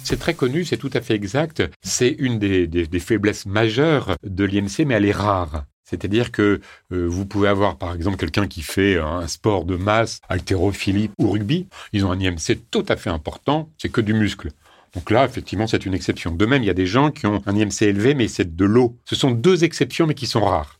C'est 0.04 0.20
très 0.20 0.34
connu, 0.34 0.66
c'est 0.66 0.78
tout 0.78 0.92
à 0.94 1.02
fait 1.02 1.16
exact. 1.16 1.64
C'est 1.82 2.16
une 2.20 2.38
des, 2.38 2.68
des 2.68 3.00
faiblesses 3.00 3.46
majeures 3.46 4.16
de 4.24 4.44
l'IMC, 4.44 4.86
mais 4.86 4.96
elle 4.96 5.06
est 5.06 5.12
rare. 5.12 5.66
C'est-à-dire 5.86 6.32
que 6.32 6.60
euh, 6.92 7.08
vous 7.08 7.26
pouvez 7.26 7.48
avoir 7.48 7.78
par 7.78 7.94
exemple 7.94 8.18
quelqu'un 8.18 8.48
qui 8.48 8.62
fait 8.62 8.98
un 8.98 9.28
sport 9.28 9.66
de 9.66 9.76
masse, 9.76 10.20
haltérophilie 10.28 11.12
ou 11.20 11.30
rugby, 11.30 11.68
ils 11.94 12.06
ont 12.06 12.12
un 12.12 12.20
IMC 12.20 12.60
tout 12.72 12.86
à 12.90 12.96
fait 12.96 13.12
important, 13.12 13.70
c'est 13.78 13.90
que 13.90 14.02
du 14.02 14.14
muscle. 14.14 14.50
Donc 14.96 15.12
là, 15.12 15.26
effectivement, 15.26 15.68
c'est 15.68 15.86
une 15.86 15.94
exception. 15.94 16.32
De 16.32 16.46
même, 16.46 16.64
il 16.64 16.68
y 16.68 16.72
a 16.72 16.76
des 16.76 16.86
gens 16.86 17.12
qui 17.12 17.28
ont 17.28 17.42
un 17.46 17.56
IMC 17.56 17.82
élevé, 17.82 18.16
mais 18.16 18.28
c'est 18.28 18.56
de 18.56 18.66
l'eau. 18.66 18.98
Ce 19.06 19.16
sont 19.16 19.32
deux 19.32 19.64
exceptions, 19.64 20.08
mais 20.08 20.14
qui 20.14 20.26
sont 20.26 20.44
rares. 20.44 20.80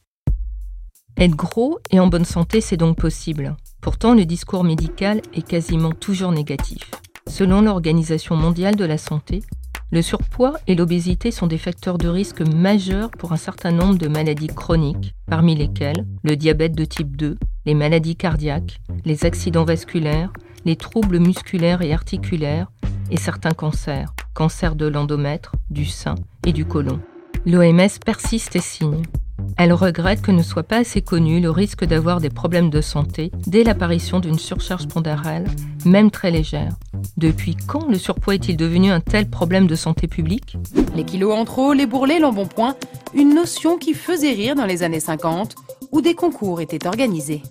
Être 1.18 1.36
gros 1.36 1.80
et 1.92 2.00
en 2.00 2.08
bonne 2.08 2.26
santé, 2.26 2.62
c'est 2.62 2.78
donc 2.78 2.98
possible. 2.98 3.56
Pourtant, 3.82 4.16
le 4.16 4.26
discours 4.26 4.64
médical 4.64 5.22
est 5.34 5.48
quasiment 5.48 5.92
toujours 5.92 6.32
négatif. 6.32 6.92
Selon 7.28 7.62
l'Organisation 7.62 8.36
mondiale 8.36 8.76
de 8.76 8.86
la 8.86 8.98
santé, 8.98 9.44
le 9.92 10.02
surpoids 10.02 10.56
et 10.68 10.76
l'obésité 10.76 11.32
sont 11.32 11.48
des 11.48 11.58
facteurs 11.58 11.98
de 11.98 12.08
risque 12.08 12.42
majeurs 12.42 13.12
pour 13.12 13.34
un 13.34 13.38
certain 13.38 13.72
nombre 13.72 13.98
de 13.98 14.08
maladies 14.08 14.48
chroniques, 14.48 15.14
parmi 15.28 15.56
lesquelles 15.56 16.06
le 16.24 16.36
diabète 16.36 16.76
de 16.76 16.86
type 16.86 17.16
2, 17.16 17.38
les 17.66 17.74
maladies 17.74 18.16
cardiaques, 18.16 18.82
les 19.06 19.26
accidents 19.26 19.64
vasculaires, 19.64 20.34
les 20.66 20.76
troubles 20.76 21.20
musculaires 21.20 21.82
et 21.82 21.94
articulaires 21.94 22.72
et 23.12 23.18
certains 23.18 23.52
cancers, 23.52 24.14
cancers 24.34 24.76
de 24.76 24.88
l'endomètre, 24.88 25.54
du 25.70 25.86
sein 25.86 26.16
et 26.46 26.52
du 26.52 26.66
côlon. 26.66 27.00
L'OMS 27.46 28.00
persiste 28.04 28.56
et 28.56 28.62
signe. 28.62 29.04
Elle 29.58 29.74
regrette 29.74 30.22
que 30.22 30.32
ne 30.32 30.44
soit 30.44 30.64
pas 30.64 30.78
assez 30.78 31.02
connu 31.02 31.40
le 31.40 31.50
risque 31.50 31.86
d'avoir 31.86 32.20
des 32.20 32.30
problèmes 32.30 32.70
de 32.70 32.82
santé 32.82 33.32
dès 33.48 33.64
l'apparition 33.64 34.20
d'une 34.20 34.38
surcharge 34.38 34.88
pondérale, 34.88 35.46
même 35.86 36.12
très 36.12 36.32
légère. 36.32 36.74
Depuis 37.18 37.56
quand 37.56 37.88
le 37.88 37.98
surpoids 37.98 38.36
est-il 38.36 38.58
devenu 38.58 38.92
un 38.92 39.00
tel 39.00 39.30
problème 39.30 39.68
de 39.68 39.76
santé 39.76 40.08
publique? 40.08 40.58
Les 40.96 41.06
kilos 41.06 41.34
en 41.34 41.46
trop, 41.46 41.74
les 41.74 41.86
bourrelets, 41.86 42.20
l'embonpoint, 42.20 42.76
une 43.14 43.34
notion 43.34 43.78
qui 43.78 43.94
faisait 43.94 44.34
rire 44.34 44.56
dans 44.56 44.66
les 44.66 44.84
années 44.84 45.00
50, 45.00 45.56
où 45.92 46.02
des 46.02 46.16
concours 46.16 46.60
étaient 46.60 46.88
organisés. 46.88 47.42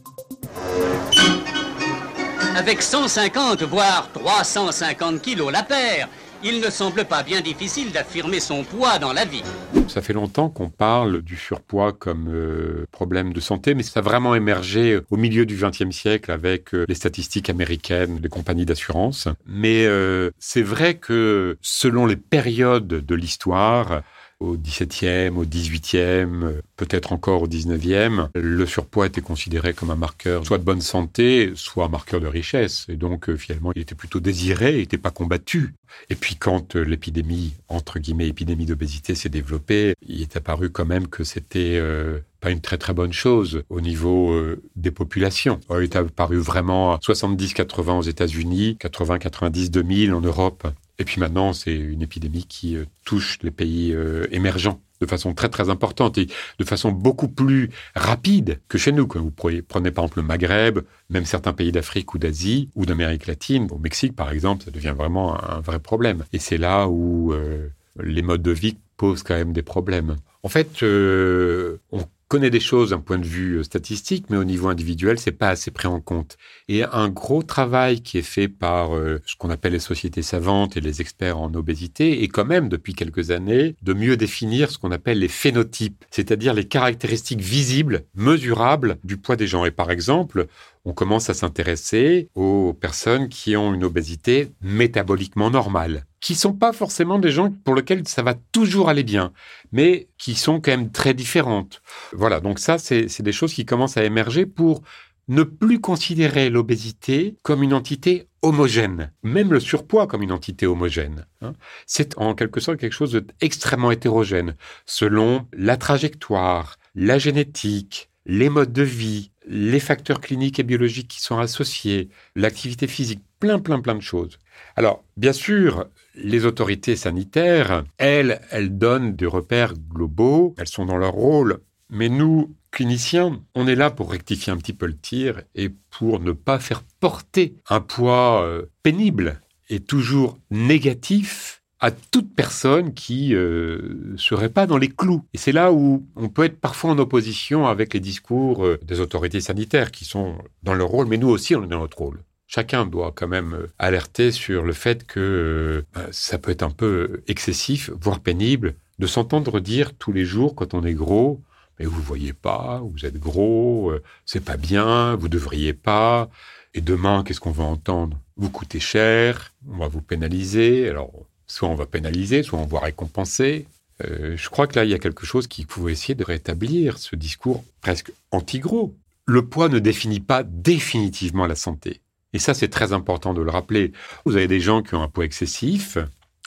Avec 2.57 2.83
150 2.83 3.63
voire 3.63 4.11
350 4.13 5.21
kilos 5.21 5.51
la 5.53 5.63
paire, 5.63 6.09
il 6.43 6.61
ne 6.61 6.71
semble 6.71 7.05
pas 7.05 7.23
bien 7.23 7.41
difficile 7.41 7.93
d'affirmer 7.93 8.41
son 8.41 8.65
poids 8.65 8.99
dans 8.99 9.13
la 9.13 9.25
vie. 9.25 9.43
Ça 9.89 10.03
fait 10.03 10.13
longtemps 10.13 10.49
qu'on 10.49 10.71
parle 10.71 11.23
du 11.23 11.37
surpoids 11.37 11.93
comme 11.93 12.29
euh, 12.33 12.87
problème 12.91 13.33
de 13.33 13.41
santé, 13.41 13.75
mais 13.75 13.83
ça 13.83 14.01
a 14.01 14.03
vraiment 14.03 14.35
émergé 14.35 15.01
au 15.11 15.17
milieu 15.17 15.47
du 15.47 15.57
XXe 15.57 15.95
siècle 15.95 16.31
avec 16.31 16.75
euh, 16.75 16.85
les 16.89 16.95
statistiques 16.95 17.51
américaines, 17.51 18.21
les 18.23 18.29
compagnies 18.29 18.67
d'assurance. 18.67 19.29
Mais 19.47 19.87
euh, 19.87 20.31
c'est 20.39 20.63
vrai 20.63 20.95
que 20.95 21.57
selon 21.61 22.07
les 22.07 22.17
périodes 22.17 22.87
de 22.87 23.15
l'histoire, 23.15 24.03
au 24.45 24.57
XVIIe, 24.57 25.31
au 25.37 25.45
XVIIIe, 25.45 26.61
peut-être 26.77 27.13
encore 27.13 27.43
au 27.43 27.49
XIXe, 27.49 28.29
le 28.35 28.67
surpoids 28.67 29.07
était 29.07 29.21
considéré 29.21 29.75
comme 29.75 29.91
un 29.91 29.97
marqueur 29.97 30.45
soit 30.45 30.59
de 30.59 30.65
bonne 30.65 30.81
santé, 30.81 31.53
soit 31.55 31.87
un 31.87 31.89
marqueur 31.89 32.21
de 32.21 32.27
richesse. 32.27 32.87
Et 32.89 32.97
donc, 32.97 33.29
euh, 33.29 33.37
finalement, 33.37 33.73
il 33.75 33.83
était 33.83 33.95
plutôt 33.95 34.21
désiré, 34.21 34.75
il 34.75 34.79
n'était 34.79 34.99
pas 34.99 35.11
combattu. 35.11 35.75
Et 36.11 36.15
puis, 36.15 36.37
quand 36.37 36.77
euh, 36.77 36.83
l'épidémie, 36.83 37.55
entre 37.69 37.99
guillemets, 37.99 38.29
épidémie 38.29 38.67
d'obésité 38.67 39.15
s'est 39.15 39.29
développée, 39.29 39.95
il 40.07 40.23
est 40.23 40.37
apparu 40.37 40.71
quand 40.71 40.87
même 40.87 41.09
que 41.09 41.25
c'était 41.25 41.79
euh, 41.81 42.19
pas 42.41 42.51
une 42.51 42.61
très 42.61 42.79
très 42.79 42.93
bonne 42.93 43.13
chose 43.13 43.63
au 43.71 43.81
niveau 43.81 44.39
des 44.77 44.91
populations. 44.91 45.61
Il 45.71 45.85
est 45.85 45.97
apparu 45.97 46.37
vraiment 46.37 46.97
70-80 46.97 47.99
aux 47.99 48.03
États-Unis, 48.03 48.77
80-90 48.81 49.71
2000 49.71 50.13
en 50.13 50.21
Europe. 50.21 50.67
Et 50.99 51.05
puis 51.05 51.21
maintenant, 51.21 51.53
c'est 51.53 51.75
une 51.75 52.03
épidémie 52.03 52.45
qui 52.45 52.77
euh, 52.77 52.85
touche 53.05 53.39
les 53.43 53.51
pays 53.51 53.93
euh, 53.93 54.27
émergents 54.31 54.81
de 55.01 55.07
façon 55.07 55.35
très 55.35 55.49
très 55.49 55.69
importante 55.71 56.19
et 56.19 56.29
de 56.59 56.65
façon 56.65 56.93
beaucoup 56.93 57.29
plus 57.29 57.71
rapide 57.97 58.61
que 58.69 58.79
chez 58.79 58.93
nous. 58.93 59.09
Vous 59.13 59.33
prenez, 59.33 59.63
par 59.63 59.83
exemple 59.97 60.19
le 60.19 60.23
Maghreb, 60.23 60.81
même 61.11 61.25
certains 61.25 61.53
pays 61.53 61.73
d'Afrique 61.73 62.15
ou 62.15 62.19
d'Asie 62.19 62.71
ou 62.77 62.87
d'Amérique 62.87 63.27
latine, 63.27 63.69
au 63.73 63.79
Mexique 63.79 64.15
par 64.15 64.31
exemple, 64.31 64.65
ça 64.65 64.71
devient 64.71 64.95
vraiment 64.97 65.37
un, 65.43 65.61
vrai 65.61 65.81
problème. 65.81 66.25
Et 66.33 66.39
c'est 66.39 66.59
là 66.59 66.87
où 66.87 67.33
euh, 67.33 67.69
les 68.01 68.23
modes 68.23 68.43
de 68.43 68.53
vie 68.53 68.77
posent 68.97 69.25
quand 69.25 69.35
même 69.35 69.53
des 69.53 69.63
problèmes. 69.63 70.17
En 70.45 70.49
fait, 70.49 70.83
on 70.83 72.07
connaît 72.29 72.51
des 72.51 72.61
choses 72.61 72.91
d'un 72.91 73.01
point 73.01 73.19
de 73.19 73.27
vue 73.27 73.59
euh, 73.59 73.63
statistique, 73.63 74.27
mais 74.31 74.37
au 74.37 74.45
niveau 74.45 74.69
individuel, 74.69 75.19
c'est 75.19 75.33
pas 75.33 75.51
assez 75.51 75.71
pris 75.71 75.89
en 75.89 76.01
compte. 76.01 76.37
Et 76.69 76.83
un 76.85 77.09
gros 77.09 77.43
travail 77.43 78.03
qui 78.03 78.19
est 78.19 78.23
fait 78.23 78.49
par 78.49 78.97
euh, 78.97 79.21
ce 79.27 79.37
qu'on 79.37 79.51
appelle 79.51 79.73
les 79.73 79.79
sociétés 79.79 80.23
savantes 80.23 80.77
et 80.77 80.81
les 80.81 81.01
experts 81.01 81.39
en 81.39 81.53
obésité 81.55 82.23
est 82.23 82.29
quand 82.29 82.45
même, 82.45 82.69
depuis 82.69 82.95
quelques 82.95 83.31
années, 83.31 83.77
de 83.83 83.93
mieux 83.93 84.17
définir 84.17 84.71
ce 84.71 84.79
qu'on 84.79 84.93
appelle 84.93 85.19
les 85.19 85.29
phénotypes, 85.29 86.05
c'est-à-dire 86.11 86.55
les 86.55 86.67
caractéristiques 86.67 87.41
visibles, 87.41 88.05
mesurables 88.15 88.99
du 89.05 89.17
poids 89.17 89.37
des 89.37 89.47
gens. 89.47 89.65
Et 89.65 89.71
par 89.71 89.91
exemple, 89.91 90.47
on 90.85 90.93
commence 90.93 91.31
à 91.31 91.35
s'intéresser 91.35 92.29
aux 92.35 92.75
personnes 92.75 93.29
qui 93.29 93.57
ont 93.57 93.73
une 93.75 93.85
obésité 93.85 94.53
métaboliquement 94.61 95.51
normale, 95.51 96.05
qui 96.21 96.35
sont 96.35 96.53
pas 96.53 96.73
forcément 96.73 97.19
des 97.19 97.31
gens 97.31 97.51
pour 97.51 97.75
lesquels 97.75 98.07
ça 98.07 98.23
va 98.23 98.35
toujours 98.53 98.89
aller 98.89 99.03
bien, 99.03 99.33
mais 99.73 100.09
qui 100.19 100.35
sont 100.35 100.61
quand 100.61 100.73
même 100.73 100.91
très 100.91 101.15
différentes. 101.15 101.83
Voilà, 102.13 102.41
donc 102.41 102.59
ça, 102.59 102.79
c'est 102.79 103.23
des 103.23 103.33
choses 103.33 103.55
qui 103.55 103.65
commencent 103.65 103.97
à 103.97 104.05
émerger 104.05 104.47
pour 104.47 104.83
ne 105.29 105.43
plus 105.43 105.81
considérer 105.81 106.51
l'obésité 106.51 107.37
comme 107.43 107.63
une 107.63 107.73
entité 107.73 108.29
homogène, 108.43 109.11
même 109.23 109.53
le 109.53 109.61
surpoids 109.61 110.07
comme 110.07 110.23
une 110.23 110.33
entité 110.33 110.67
homogène. 110.67 111.27
Hein. 111.41 111.55
C'est 111.87 112.19
en 112.19 112.35
quelque 112.35 112.61
sorte 112.61 112.79
quelque 112.79 112.93
chose 112.93 113.13
d'extrêmement 113.41 113.91
hétérogène, 113.91 114.55
selon 114.85 115.49
la 115.55 115.79
trajectoire, 115.79 116.77
la 116.95 117.19
génétique, 117.19 118.11
les 118.27 118.51
modes 118.51 118.73
de 118.73 118.83
vie, 118.83 119.31
les 119.47 119.81
facteurs 119.81 120.21
cliniques 120.21 120.59
et 120.59 120.63
biologiques 120.63 121.09
qui 121.09 121.21
sont 121.21 121.39
associés, 121.39 122.09
l'activité 122.35 122.87
physique, 122.87 123.23
plein, 123.41 123.59
plein, 123.59 123.81
plein 123.81 123.95
de 123.95 124.01
choses. 124.01 124.39
Alors, 124.77 125.05
bien 125.17 125.33
sûr, 125.33 125.87
les 126.15 126.47
autorités 126.47 126.97
sanitaires, 126.97 127.85
elles, 127.99 128.41
elles 128.51 128.77
donnent 128.77 129.17
des 129.17 129.27
repères 129.27 129.75
globaux, 129.75 130.55
elles 130.59 130.69
sont 130.69 130.87
dans 130.87 130.97
leur 130.97 131.13
rôle, 131.13 131.59
mais 131.91 132.09
nous, 132.09 132.55
cliniciens, 132.71 133.41
on 133.55 133.67
est 133.67 133.75
là 133.75 133.91
pour 133.91 134.11
rectifier 134.11 134.53
un 134.53 134.57
petit 134.57 134.73
peu 134.73 134.87
le 134.87 134.97
tir 134.97 135.43
et 135.55 135.71
pour 135.91 136.21
ne 136.21 136.33
pas 136.33 136.59
faire 136.59 136.83
porter 137.01 137.55
un 137.69 137.81
poids 137.81 138.43
euh, 138.43 138.67
pénible 138.83 139.41
et 139.69 139.81
toujours 139.81 140.39
négatif 140.51 141.63
à 141.81 141.91
toute 141.91 142.35
personne 142.35 142.95
qui 142.95 143.35
euh, 143.35 144.17
serait 144.17 144.49
pas 144.49 144.67
dans 144.67 144.79
les 144.79 144.89
clous. 144.89 145.23
Et 145.35 145.39
c'est 145.39 145.53
là 145.53 145.73
où 145.73 146.07
on 146.17 146.29
peut 146.29 146.45
être 146.45 146.61
parfois 146.61 146.91
en 146.91 146.99
opposition 146.99 147.67
avec 147.67 147.95
les 147.95 148.01
discours 148.01 148.65
euh, 148.65 148.79
des 148.83 149.01
autorités 149.01 149.41
sanitaires 149.41 149.91
qui 149.91 150.05
sont 150.05 150.39
dans 150.63 150.75
leur 150.75 150.89
rôle, 150.89 151.07
mais 151.07 151.19
nous 151.19 151.29
aussi 151.29 151.55
on 151.55 151.65
est 151.65 151.69
dans 151.69 151.81
notre 151.81 151.99
rôle. 151.99 152.23
Chacun 152.47 152.87
doit 152.87 153.13
quand 153.15 153.29
même 153.29 153.55
euh, 153.55 153.67
alerter 153.79 154.31
sur 154.31 154.63
le 154.63 154.73
fait 154.73 155.07
que 155.07 155.85
bah, 155.95 156.07
ça 156.11 156.39
peut 156.39 156.53
être 156.53 156.63
un 156.63 156.71
peu 156.71 157.23
excessif, 157.27 157.91
voire 158.01 158.21
pénible, 158.21 158.75
de 158.99 159.07
s'entendre 159.07 159.61
dire 159.61 159.95
tous 159.95 160.13
les 160.13 160.25
jours 160.25 160.55
quand 160.55 160.75
on 160.75 160.85
est 160.85 160.95
gros, 160.95 161.43
mais 161.79 161.87
vous 161.87 162.01
voyez 162.01 162.33
pas, 162.33 162.83
vous 162.85 163.05
êtes 163.05 163.19
gros, 163.19 163.93
c'est 164.25 164.45
pas 164.45 164.57
bien, 164.57 165.17
vous 165.17 165.29
devriez 165.29 165.73
pas. 165.73 166.31
Et 166.73 166.81
demain, 166.81 167.25
qu'est-ce 167.25 167.41
qu'on 167.41 167.51
va 167.51 167.65
entendre? 167.65 168.19
Vous 168.37 168.51
coûtez 168.51 168.79
cher, 168.79 169.53
on 169.69 169.79
va 169.79 169.89
vous 169.89 170.03
pénaliser. 170.03 170.89
Alors, 170.89 171.27
Soit 171.47 171.69
on 171.69 171.75
va 171.75 171.87
pénaliser, 171.87 172.43
soit 172.43 172.59
on 172.59 172.67
va 172.67 172.81
récompenser. 172.81 173.67
Euh, 174.05 174.37
je 174.37 174.49
crois 174.49 174.67
que 174.67 174.77
là, 174.77 174.85
il 174.85 174.91
y 174.91 174.95
a 174.95 174.99
quelque 174.99 175.27
chose 175.27 175.47
qui 175.47 175.67
faut 175.69 175.89
essayer 175.89 176.15
de 176.15 176.25
rétablir, 176.25 176.99
ce 176.99 177.17
discours 177.17 177.65
presque 177.81 178.13
anti-gros. 178.31 178.95
Le 179.27 179.47
poids 179.47 179.69
ne 179.69 179.79
définit 179.79 180.21
pas 180.21 180.43
définitivement 180.43 181.47
la 181.47 181.55
santé. 181.55 182.01
Et 182.33 182.39
ça, 182.39 182.53
c'est 182.53 182.69
très 182.69 182.93
important 182.93 183.33
de 183.33 183.43
le 183.43 183.51
rappeler. 183.51 183.93
Vous 184.25 184.37
avez 184.37 184.49
des 184.49 184.61
gens 184.61 184.83
qui 184.83 184.95
ont 184.95 185.03
un 185.03 185.09
poids 185.09 185.25
excessif 185.25 185.99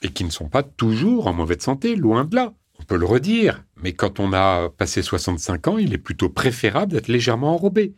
et 0.03 0.09
qui 0.09 0.23
ne 0.25 0.29
sont 0.29 0.49
pas 0.49 0.63
toujours 0.63 1.27
en 1.27 1.33
mauvaise 1.33 1.61
santé, 1.61 1.95
loin 1.95 2.25
de 2.25 2.35
là. 2.35 2.53
On 2.79 2.83
peut 2.83 2.97
le 2.97 3.05
redire, 3.05 3.63
mais 3.81 3.93
quand 3.93 4.19
on 4.19 4.33
a 4.33 4.69
passé 4.69 5.01
65 5.01 5.67
ans, 5.67 5.77
il 5.77 5.93
est 5.93 5.97
plutôt 5.97 6.29
préférable 6.29 6.91
d'être 6.91 7.07
légèrement 7.07 7.53
enrobé. 7.53 7.93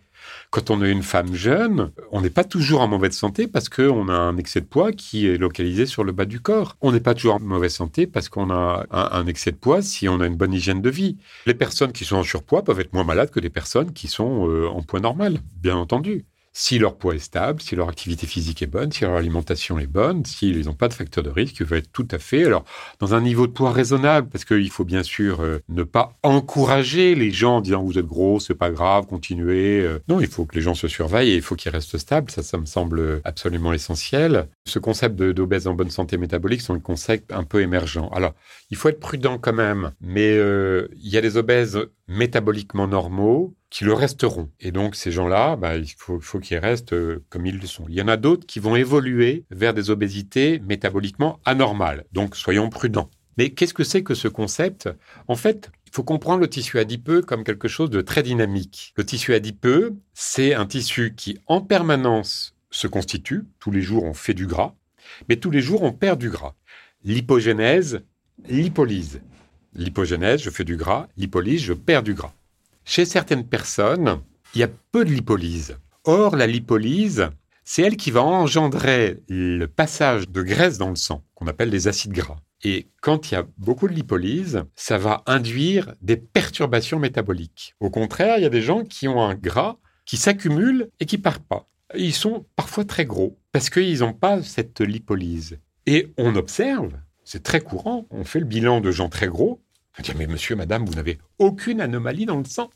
Quand 0.52 0.72
on 0.72 0.84
est 0.84 0.92
une 0.92 1.04
femme 1.04 1.36
jeune, 1.36 1.92
on 2.12 2.22
n'est 2.22 2.32
pas 2.32 2.44
toujours 2.44 2.82
en 2.82 2.88
mauvaise 2.88 3.14
santé 3.14 3.48
parce 3.48 3.70
qu'on 3.70 4.10
a 4.10 4.14
un 4.14 4.36
excès 4.38 4.62
de 4.62 4.66
poids 4.66 4.92
qui 4.92 5.28
est 5.28 5.38
localisé 5.38 5.86
sur 5.86 6.04
le 6.04 6.12
bas 6.12 6.26
du 6.26 6.40
corps. 6.40 6.76
On 6.82 6.92
n'est 6.92 7.00
pas 7.00 7.14
toujours 7.14 7.36
en 7.36 7.40
mauvaise 7.40 7.76
santé 7.76 8.08
parce 8.08 8.30
qu'on 8.30 8.50
a 8.50 8.88
un, 8.90 9.28
excès 9.28 9.52
de 9.52 9.58
poids 9.58 9.84
si 9.84 10.10
on 10.10 10.20
a 10.22 10.26
une 10.26 10.38
bonne 10.38 10.54
hygiène 10.54 10.82
de 10.82 10.90
vie. 10.90 11.18
Les 11.46 11.54
personnes 11.54 11.92
qui 11.92 12.04
sont 12.04 12.16
en 12.16 12.24
surpoids 12.24 12.64
peuvent 12.64 12.80
être 12.80 12.94
moins 12.94 13.04
malades 13.04 13.30
que 13.30 13.40
les 13.40 13.52
personnes 13.52 13.94
qui 13.94 14.08
sont 14.08 14.50
euh, 14.50 14.68
en 14.68 14.82
poids 14.82 15.00
normal, 15.00 15.40
bien 15.62 15.76
entendu 15.76 16.26
si 16.60 16.78
leur 16.78 16.98
poids 16.98 17.16
est 17.16 17.20
stable, 17.20 17.62
si 17.62 17.78
leur 17.78 17.88
activité 17.88 18.28
physique 18.28 18.62
est 18.62 18.68
bonne, 18.68 18.92
si 18.92 19.06
leur 19.06 19.14
alimentation 19.14 19.80
est 19.80 19.88
bonne, 19.88 20.26
s'ils 20.26 20.66
n'ont 20.66 20.74
pas 20.74 20.90
de 20.90 20.94
facteur 20.94 21.24
de 21.24 21.30
risque, 21.30 21.56
ils 21.58 21.66
peuvent 21.66 21.78
être 21.78 21.92
tout 21.94 22.08
à 22.12 22.20
fait, 22.20 22.44
alors, 22.44 22.66
dans 23.00 23.14
un 23.14 23.22
niveau 23.22 23.48
de 23.48 23.54
poids 23.54 23.72
raisonnable, 23.72 24.28
parce 24.28 24.44
qu'il 24.44 24.70
faut 24.70 24.84
bien 24.84 25.02
sûr 25.02 25.40
euh, 25.40 25.60
ne 25.70 25.84
pas 25.84 26.18
encourager 26.22 27.16
les 27.16 27.32
gens 27.32 27.58
en 27.58 27.62
disant 27.62 27.82
vous 27.82 27.98
êtes 27.98 28.06
gros, 28.06 28.42
c'est 28.42 28.56
pas 28.56 28.72
grave, 28.72 29.06
continuez. 29.06 29.80
Euh. 29.80 30.00
non, 30.10 30.20
il 30.20 30.28
faut 30.28 30.44
que 30.44 30.54
les 30.54 30.62
gens 30.62 30.74
se 30.74 30.90
surveillent 30.90 31.32
et 31.32 31.38
il 31.38 31.42
faut 31.42 31.56
qu'ils 31.56 31.72
restent 31.72 31.98
stables. 31.98 32.30
Ça, 32.30 32.44
ça 32.44 32.58
me 32.58 32.66
semble 32.66 33.22
absolument 33.24 33.72
essentiel. 33.72 34.50
Ce 34.66 34.80
concept 34.80 35.16
d'obèse 35.16 35.66
en 35.66 35.76
bonne 35.76 35.90
santé 35.90 36.18
métabolique 36.18 36.60
sont 36.60 36.74
un 36.74 36.82
concept 36.82 37.32
un 37.32 37.46
peu 37.46 37.62
émergent. 37.62 38.10
Alors, 38.14 38.34
il 38.70 38.76
faut 38.76 38.90
être 38.90 39.00
prudent 39.00 39.38
quand 39.38 39.54
même, 39.54 39.94
mais 40.02 40.34
euh, 40.34 40.90
il 41.02 41.10
y 41.10 41.18
a 41.18 41.22
des 41.22 41.38
obèses 41.38 41.80
métaboliquement 42.10 42.88
normaux 42.88 43.56
qui 43.70 43.84
le 43.84 43.94
resteront. 43.94 44.50
Et 44.60 44.72
donc 44.72 44.96
ces 44.96 45.12
gens-là, 45.12 45.56
bah, 45.56 45.78
il 45.78 45.94
faut, 45.98 46.20
qu'ils 46.40 46.58
restent 46.58 46.94
euh, 46.94 47.24
comme 47.30 47.46
ils 47.46 47.60
le 47.60 47.68
sont. 47.68 47.86
Il 47.90 47.96
y 47.96 48.02
en 48.02 48.08
a 48.08 48.18
d'autres 48.18 48.46
qui 48.46 48.60
vont 48.60 48.76
évoluer 48.76 49.46
vers 49.52 49.74
des 49.74 49.90
obésités 49.90 50.60
métaboliquement 50.60 51.40
anormales. 51.46 52.06
Donc 52.12 52.36
soyons 52.36 52.70
prudents. 52.70 53.10
Mais 53.38 53.52
qu'est-ce 53.52 53.74
que 53.74 53.84
c'est 53.84 54.04
que 54.04 54.16
ce 54.16 54.28
concept? 54.28 54.90
En 55.28 55.36
fait, 55.36 55.72
il 55.86 55.92
faut 55.94 56.04
comprendre 56.04 56.42
le 56.42 56.50
tissu 56.50 56.78
adipeux 56.78 57.22
comme 57.22 57.44
quelque 57.44 57.68
chose 57.68 57.90
de 57.90 58.02
très 58.02 58.22
dynamique. 58.22 58.94
Le 58.98 59.06
tissu 59.06 59.34
adipeux, 59.34 59.96
c'est 60.14 60.54
un 60.54 60.66
tissu 60.66 61.14
qui 61.16 61.38
en 61.48 61.62
permanence 61.62 62.56
se 62.70 62.88
constitue. 62.88 63.44
Tous 63.60 63.72
les 63.72 63.82
jours, 63.82 64.04
on 64.04 64.14
fait 64.14 64.34
du 64.34 64.46
gras, 64.46 64.76
mais 65.28 65.38
tous 65.38 65.52
les 65.52 65.62
jours, 65.62 65.84
on 65.84 65.94
perd 65.94 66.20
du 66.20 66.30
gras. 66.30 66.56
L'hypogénèse, 67.04 68.02
lipolyse. 68.48 69.22
L'hypogénèse, 69.74 70.42
je 70.42 70.50
fais 70.50 70.66
du 70.66 70.76
gras. 70.76 71.08
Lipolyse, 71.18 71.62
je 71.62 71.74
perds 71.74 72.04
du 72.04 72.14
gras. 72.14 72.34
Chez 72.90 73.06
certaines 73.06 73.48
personnes, 73.48 74.20
il 74.56 74.62
y 74.62 74.64
a 74.64 74.68
peu 74.68 75.06
de 75.06 75.12
lipolyse. 75.12 75.78
Or, 76.06 76.36
la 76.36 76.48
lipolyse, 76.48 77.30
c'est 77.64 77.84
elle 77.84 77.98
qui 77.98 78.10
va 78.10 78.24
engendrer 78.24 79.20
le 79.30 79.68
passage 79.68 80.28
de 80.28 80.42
graisse 80.42 80.80
dans 80.80 80.90
le 80.90 80.96
sang, 80.96 81.24
qu'on 81.36 81.46
appelle 81.46 81.70
les 81.70 81.88
acides 81.88 82.14
gras. 82.14 82.40
Et 82.64 82.88
quand 83.00 83.30
il 83.30 83.36
y 83.36 83.38
a 83.38 83.46
beaucoup 83.60 83.88
de 83.88 83.94
lipolyse, 83.94 84.64
ça 84.76 84.98
va 84.98 85.22
induire 85.28 85.94
des 86.02 86.18
perturbations 86.18 86.98
métaboliques. 86.98 87.76
Au 87.80 87.92
contraire, 87.92 88.40
il 88.40 88.42
y 88.42 88.48
a 88.48 88.50
des 88.50 88.64
gens 88.64 88.84
qui 88.84 89.08
ont 89.08 89.22
un 89.22 89.36
gras 89.36 89.78
qui 90.04 90.18
s'accumule 90.18 90.90
et 91.00 91.06
qui 91.06 91.20
part 91.20 91.42
pas. 91.42 91.70
Ils 91.96 92.12
sont 92.12 92.48
parfois 92.56 92.86
très 92.86 93.06
gros 93.06 93.38
parce 93.52 93.70
qu'ils 93.70 94.00
n'ont 94.00 94.14
pas 94.14 94.42
cette 94.42 94.82
lipolyse. 94.82 95.60
Et 95.86 96.12
on 96.18 96.36
observe, 96.36 96.94
c'est 97.24 97.44
très 97.44 97.62
courant, 97.62 98.08
on 98.10 98.24
fait 98.24 98.40
le 98.40 98.48
bilan 98.48 98.82
de 98.82 98.90
gens 98.90 99.10
très 99.10 99.28
gros. 99.28 99.62
On 100.00 100.02
dit, 100.02 100.14
mais 100.18 100.28
monsieur, 100.28 100.56
madame, 100.56 100.86
vous 100.86 100.96
n'avez 100.96 101.20
aucune 101.38 101.82
anomalie 101.82 102.26
dans 102.26 102.38
le 102.38 102.46
sang. 102.46 102.72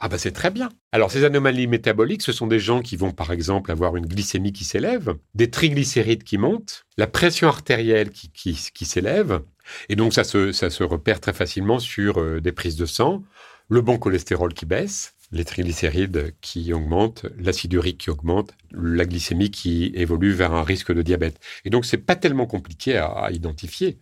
Ah 0.00 0.08
bah 0.08 0.16
c'est 0.16 0.32
très 0.32 0.50
bien. 0.50 0.68
Alors 0.92 1.10
ces 1.10 1.24
anomalies 1.24 1.66
métaboliques, 1.66 2.22
ce 2.22 2.30
sont 2.32 2.46
des 2.46 2.60
gens 2.60 2.82
qui 2.82 2.94
vont 2.94 3.10
par 3.10 3.32
exemple 3.32 3.72
avoir 3.72 3.96
une 3.96 4.06
glycémie 4.06 4.52
qui 4.52 4.64
s'élève, 4.64 5.16
des 5.34 5.50
triglycérides 5.50 6.22
qui 6.22 6.38
montent, 6.38 6.86
la 6.96 7.08
pression 7.08 7.48
artérielle 7.48 8.10
qui, 8.10 8.30
qui, 8.30 8.84
s'élève, 8.84 9.42
et 9.88 9.96
donc 9.96 10.14
ça 10.14 10.22
se, 10.22 10.52
ça 10.52 10.70
se 10.70 10.84
repère 10.84 11.20
très 11.20 11.32
facilement 11.32 11.80
sur 11.80 12.20
euh, 12.20 12.40
des 12.40 12.52
prises 12.52 12.76
de 12.76 12.86
sang, 12.86 13.24
le 13.68 13.80
bon 13.80 13.98
cholestérol 13.98 14.54
qui 14.54 14.66
baisse, 14.66 15.14
les 15.32 15.44
triglycérides 15.44 16.32
qui 16.40 16.72
augmentent, 16.72 17.26
l'acide 17.36 17.72
urique 17.72 17.98
qui 17.98 18.10
augmente, 18.10 18.52
la 18.70 19.04
glycémie 19.04 19.50
qui 19.50 19.90
évolue 19.96 20.32
vers 20.32 20.54
un 20.54 20.62
risque 20.62 20.92
de 20.92 21.02
diabète. 21.02 21.40
Et 21.64 21.70
donc 21.70 21.84
c'est 21.84 21.98
pas 21.98 22.14
tellement 22.14 22.46
compliqué 22.46 22.96
à 22.96 23.30
identifier. 23.32 23.98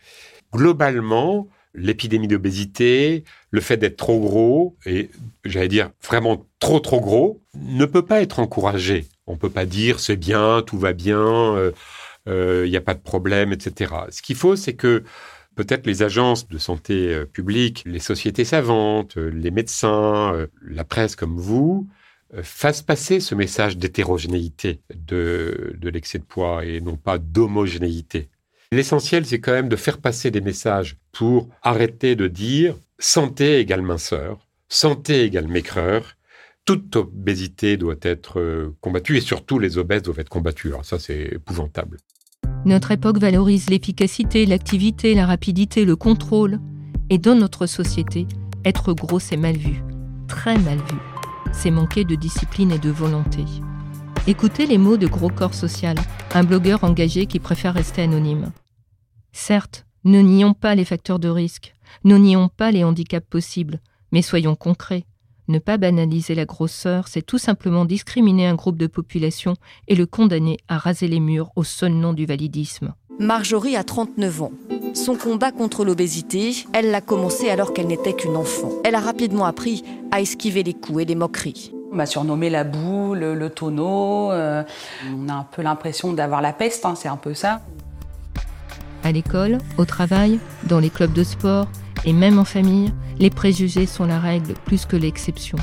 Globalement, 0.52 1.48
l'épidémie 1.76 2.28
d'obésité, 2.28 3.24
le 3.50 3.60
fait 3.60 3.76
d'être 3.76 3.96
trop 3.96 4.18
gros, 4.18 4.76
et 4.86 5.10
j'allais 5.44 5.68
dire 5.68 5.90
vraiment 6.04 6.46
trop 6.58 6.80
trop 6.80 7.00
gros, 7.00 7.42
ne 7.54 7.84
peut 7.84 8.04
pas 8.04 8.22
être 8.22 8.40
encouragé. 8.40 9.06
On 9.26 9.32
ne 9.32 9.38
peut 9.38 9.50
pas 9.50 9.66
dire 9.66 10.00
c'est 10.00 10.16
bien, 10.16 10.62
tout 10.62 10.78
va 10.78 10.92
bien, 10.92 11.72
il 12.26 12.32
euh, 12.32 12.66
n'y 12.66 12.76
euh, 12.76 12.78
a 12.78 12.82
pas 12.82 12.94
de 12.94 13.00
problème, 13.00 13.52
etc. 13.52 13.92
Ce 14.10 14.22
qu'il 14.22 14.36
faut, 14.36 14.56
c'est 14.56 14.74
que 14.74 15.04
peut-être 15.54 15.86
les 15.86 16.02
agences 16.02 16.48
de 16.48 16.58
santé 16.58 17.14
euh, 17.14 17.24
publique, 17.24 17.82
les 17.86 17.98
sociétés 17.98 18.44
savantes, 18.44 19.16
euh, 19.16 19.28
les 19.30 19.50
médecins, 19.50 20.46
la 20.62 20.84
presse 20.84 21.16
comme 21.16 21.36
vous, 21.36 21.88
fassent 22.42 22.82
passer 22.82 23.20
ce 23.20 23.36
message 23.36 23.78
d'hétérogénéité 23.78 24.80
de, 24.94 25.76
de 25.78 25.88
l'excès 25.88 26.18
de 26.18 26.24
poids 26.24 26.64
et 26.64 26.80
non 26.80 26.96
pas 26.96 27.18
d'homogénéité. 27.18 28.28
L'essentiel, 28.72 29.24
c'est 29.24 29.38
quand 29.38 29.52
même 29.52 29.68
de 29.68 29.76
faire 29.76 29.98
passer 29.98 30.32
des 30.32 30.40
messages 30.40 30.96
pour 31.16 31.48
arrêter 31.62 32.14
de 32.14 32.26
dire 32.26 32.76
santé 32.98 33.60
égale 33.60 33.82
minceur, 33.82 34.46
santé 34.68 35.24
égale 35.24 35.48
maigreur. 35.48 36.14
Toute 36.66 36.96
obésité 36.96 37.76
doit 37.76 37.96
être 38.02 38.40
euh, 38.40 38.76
combattue 38.80 39.16
et 39.16 39.20
surtout 39.20 39.58
les 39.58 39.78
obèses 39.78 40.02
doivent 40.02 40.18
être 40.18 40.28
combattus. 40.28 40.72
Alors 40.72 40.84
ça, 40.84 40.98
c'est 40.98 41.22
épouvantable. 41.32 41.98
Notre 42.64 42.90
époque 42.90 43.18
valorise 43.18 43.70
l'efficacité, 43.70 44.44
l'activité, 44.44 45.14
la 45.14 45.26
rapidité, 45.26 45.84
le 45.84 45.96
contrôle. 45.96 46.58
Et 47.08 47.18
dans 47.18 47.36
notre 47.36 47.66
société, 47.66 48.26
être 48.64 48.92
gros, 48.92 49.20
c'est 49.20 49.36
mal 49.36 49.56
vu. 49.56 49.82
Très 50.26 50.58
mal 50.58 50.78
vu. 50.78 50.98
C'est 51.52 51.70
manquer 51.70 52.04
de 52.04 52.16
discipline 52.16 52.72
et 52.72 52.78
de 52.78 52.90
volonté. 52.90 53.44
Écoutez 54.26 54.66
les 54.66 54.78
mots 54.78 54.96
de 54.96 55.06
Gros 55.06 55.30
Corps 55.30 55.54
Social, 55.54 55.96
un 56.34 56.42
blogueur 56.42 56.82
engagé 56.82 57.26
qui 57.26 57.38
préfère 57.38 57.74
rester 57.74 58.02
anonyme. 58.02 58.50
Certes, 59.32 59.85
ne 60.06 60.20
nions 60.20 60.54
pas 60.54 60.76
les 60.76 60.84
facteurs 60.84 61.18
de 61.18 61.28
risque, 61.28 61.74
ne 62.04 62.16
nions 62.16 62.48
pas 62.48 62.70
les 62.70 62.84
handicaps 62.84 63.26
possibles, 63.28 63.80
mais 64.12 64.22
soyons 64.22 64.54
concrets. 64.54 65.04
Ne 65.48 65.58
pas 65.58 65.78
banaliser 65.78 66.36
la 66.36 66.44
grosseur, 66.44 67.08
c'est 67.08 67.26
tout 67.26 67.38
simplement 67.38 67.84
discriminer 67.84 68.46
un 68.46 68.54
groupe 68.54 68.78
de 68.78 68.86
population 68.86 69.54
et 69.88 69.96
le 69.96 70.06
condamner 70.06 70.58
à 70.68 70.78
raser 70.78 71.08
les 71.08 71.18
murs 71.18 71.50
au 71.56 71.64
seul 71.64 71.92
nom 71.92 72.12
du 72.12 72.24
validisme. 72.24 72.94
Marjorie 73.18 73.74
a 73.74 73.82
39 73.82 74.42
ans. 74.42 74.52
Son 74.94 75.16
combat 75.16 75.50
contre 75.50 75.84
l'obésité, 75.84 76.52
elle 76.72 76.92
l'a 76.92 77.00
commencé 77.00 77.50
alors 77.50 77.72
qu'elle 77.72 77.88
n'était 77.88 78.14
qu'une 78.14 78.36
enfant. 78.36 78.70
Elle 78.84 78.94
a 78.94 79.00
rapidement 79.00 79.44
appris 79.44 79.82
à 80.12 80.20
esquiver 80.20 80.62
les 80.62 80.74
coups 80.74 81.02
et 81.02 81.04
les 81.04 81.14
moqueries. 81.16 81.72
On 81.90 81.96
m'a 81.96 82.06
surnommé 82.06 82.48
la 82.48 82.62
boue, 82.62 83.14
le, 83.14 83.48
tonneau. 83.48 84.30
Euh, 84.30 84.62
on 85.16 85.28
a 85.28 85.34
un 85.34 85.44
peu 85.50 85.62
l'impression 85.62 86.12
d'avoir 86.12 86.42
la 86.42 86.52
peste, 86.52 86.84
hein, 86.84 86.94
c'est 86.94 87.08
un 87.08 87.16
peu 87.16 87.34
ça. 87.34 87.62
À 89.06 89.12
l'école, 89.12 89.58
au 89.78 89.84
travail, 89.84 90.40
dans 90.64 90.80
les 90.80 90.90
clubs 90.90 91.12
de 91.12 91.22
sport 91.22 91.68
et 92.04 92.12
même 92.12 92.40
en 92.40 92.44
famille, 92.44 92.92
les 93.20 93.30
préjugés 93.30 93.86
sont 93.86 94.04
la 94.04 94.18
règle 94.18 94.54
plus 94.64 94.84
que 94.84 94.96
l'exception. 94.96 95.58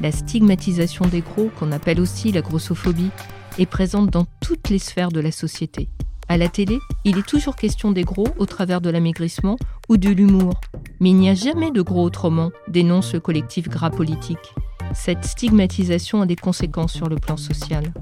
La 0.00 0.10
stigmatisation 0.10 1.04
des 1.04 1.20
gros, 1.20 1.50
qu'on 1.58 1.70
appelle 1.70 2.00
aussi 2.00 2.32
la 2.32 2.40
grossophobie, 2.40 3.10
est 3.58 3.66
présente 3.66 4.08
dans 4.08 4.24
toutes 4.40 4.70
les 4.70 4.78
sphères 4.78 5.12
de 5.12 5.20
la 5.20 5.32
société. 5.32 5.90
À 6.30 6.38
la 6.38 6.48
télé, 6.48 6.78
il 7.04 7.18
est 7.18 7.28
toujours 7.28 7.56
question 7.56 7.92
des 7.92 8.04
gros 8.04 8.28
au 8.38 8.46
travers 8.46 8.80
de 8.80 8.88
l'amaigrissement 8.88 9.58
ou 9.90 9.98
de 9.98 10.08
l'humour. 10.08 10.58
Mais 10.98 11.10
il 11.10 11.16
n'y 11.16 11.28
a 11.28 11.34
jamais 11.34 11.72
de 11.72 11.82
gros 11.82 12.02
autrement, 12.02 12.52
dénonce 12.68 13.12
le 13.12 13.20
collectif 13.20 13.68
Gras 13.68 13.90
Politique. 13.90 14.54
Cette 14.94 15.26
stigmatisation 15.26 16.22
a 16.22 16.26
des 16.26 16.36
conséquences 16.36 16.94
sur 16.94 17.10
le 17.10 17.16
plan 17.16 17.36
social. 17.36 17.92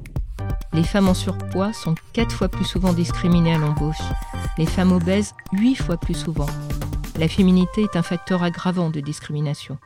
Les 0.73 0.85
femmes 0.85 1.09
en 1.09 1.15
surpoids 1.15 1.73
sont 1.73 1.95
4 2.13 2.35
fois 2.35 2.49
plus 2.49 2.65
souvent 2.65 2.93
discriminées 2.93 3.55
à 3.55 3.59
l'embauche. 3.59 4.01
Les 4.59 4.67
femmes 4.67 4.93
obèses, 4.93 5.35
8 5.53 5.75
fois 5.75 5.97
plus 5.97 6.15
souvent. 6.15 6.47
La 7.19 7.29
féminité 7.29 7.83
est 7.83 7.97
un 7.97 8.03
facteur 8.03 8.43
aggravant 8.43 8.91
de 8.91 9.01
discrimination. 9.01 9.79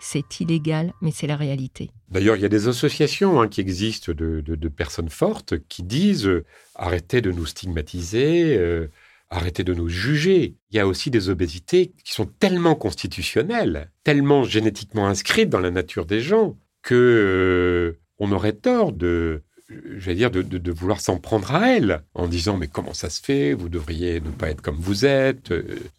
C'est 0.00 0.40
illégal, 0.40 0.92
mais 1.00 1.12
c'est 1.12 1.28
la 1.28 1.36
réalité. 1.36 1.90
D'ailleurs, 2.10 2.36
il 2.36 2.42
y 2.42 2.44
a 2.44 2.50
des 2.50 2.66
associations 2.66 3.40
hein, 3.40 3.48
qui 3.48 3.60
existent 3.60 4.12
de, 4.12 4.68
personnes 4.68 5.08
fortes 5.08 5.54
qui 5.68 5.84
disent 5.84 6.26
euh, 6.26 6.44
arrêtez 6.74 7.20
de 7.20 7.30
nous 7.30 7.46
stigmatiser, 7.46 8.56
euh, 8.58 8.88
arrêtez 9.30 9.62
de 9.62 9.74
nous 9.74 9.88
juger. 9.88 10.56
Il 10.70 10.76
y 10.76 10.80
a 10.80 10.86
aussi 10.86 11.10
des 11.10 11.28
obésités 11.28 11.92
qui 12.04 12.12
sont 12.12 12.26
tellement 12.26 12.74
constitutionnelles, 12.74 13.90
tellement 14.02 14.42
génétiquement 14.42 15.06
inscrites 15.06 15.48
dans 15.48 15.60
la 15.60 15.70
nature 15.70 16.04
des 16.04 16.20
gens, 16.20 16.58
que 16.82 16.94
euh, 16.94 18.00
on 18.18 18.32
aurait 18.32 18.52
tort 18.52 18.92
de, 18.92 19.42
je 19.84 20.06
vais 20.06 20.14
dire, 20.14 20.30
de, 20.30 20.72
vouloir 20.72 21.00
s'en 21.00 21.18
prendre 21.18 21.54
à 21.54 21.70
elles, 21.70 22.02
en 22.14 22.26
disant 22.26 22.56
mais 22.56 22.68
comment 22.68 22.94
ça 22.94 23.10
se 23.10 23.22
fait, 23.22 23.52
vous 23.52 23.68
devriez 23.68 24.20
ne 24.20 24.30
pas 24.30 24.50
être 24.50 24.62
comme 24.62 24.76
vous 24.76 25.04
êtes. 25.04 25.52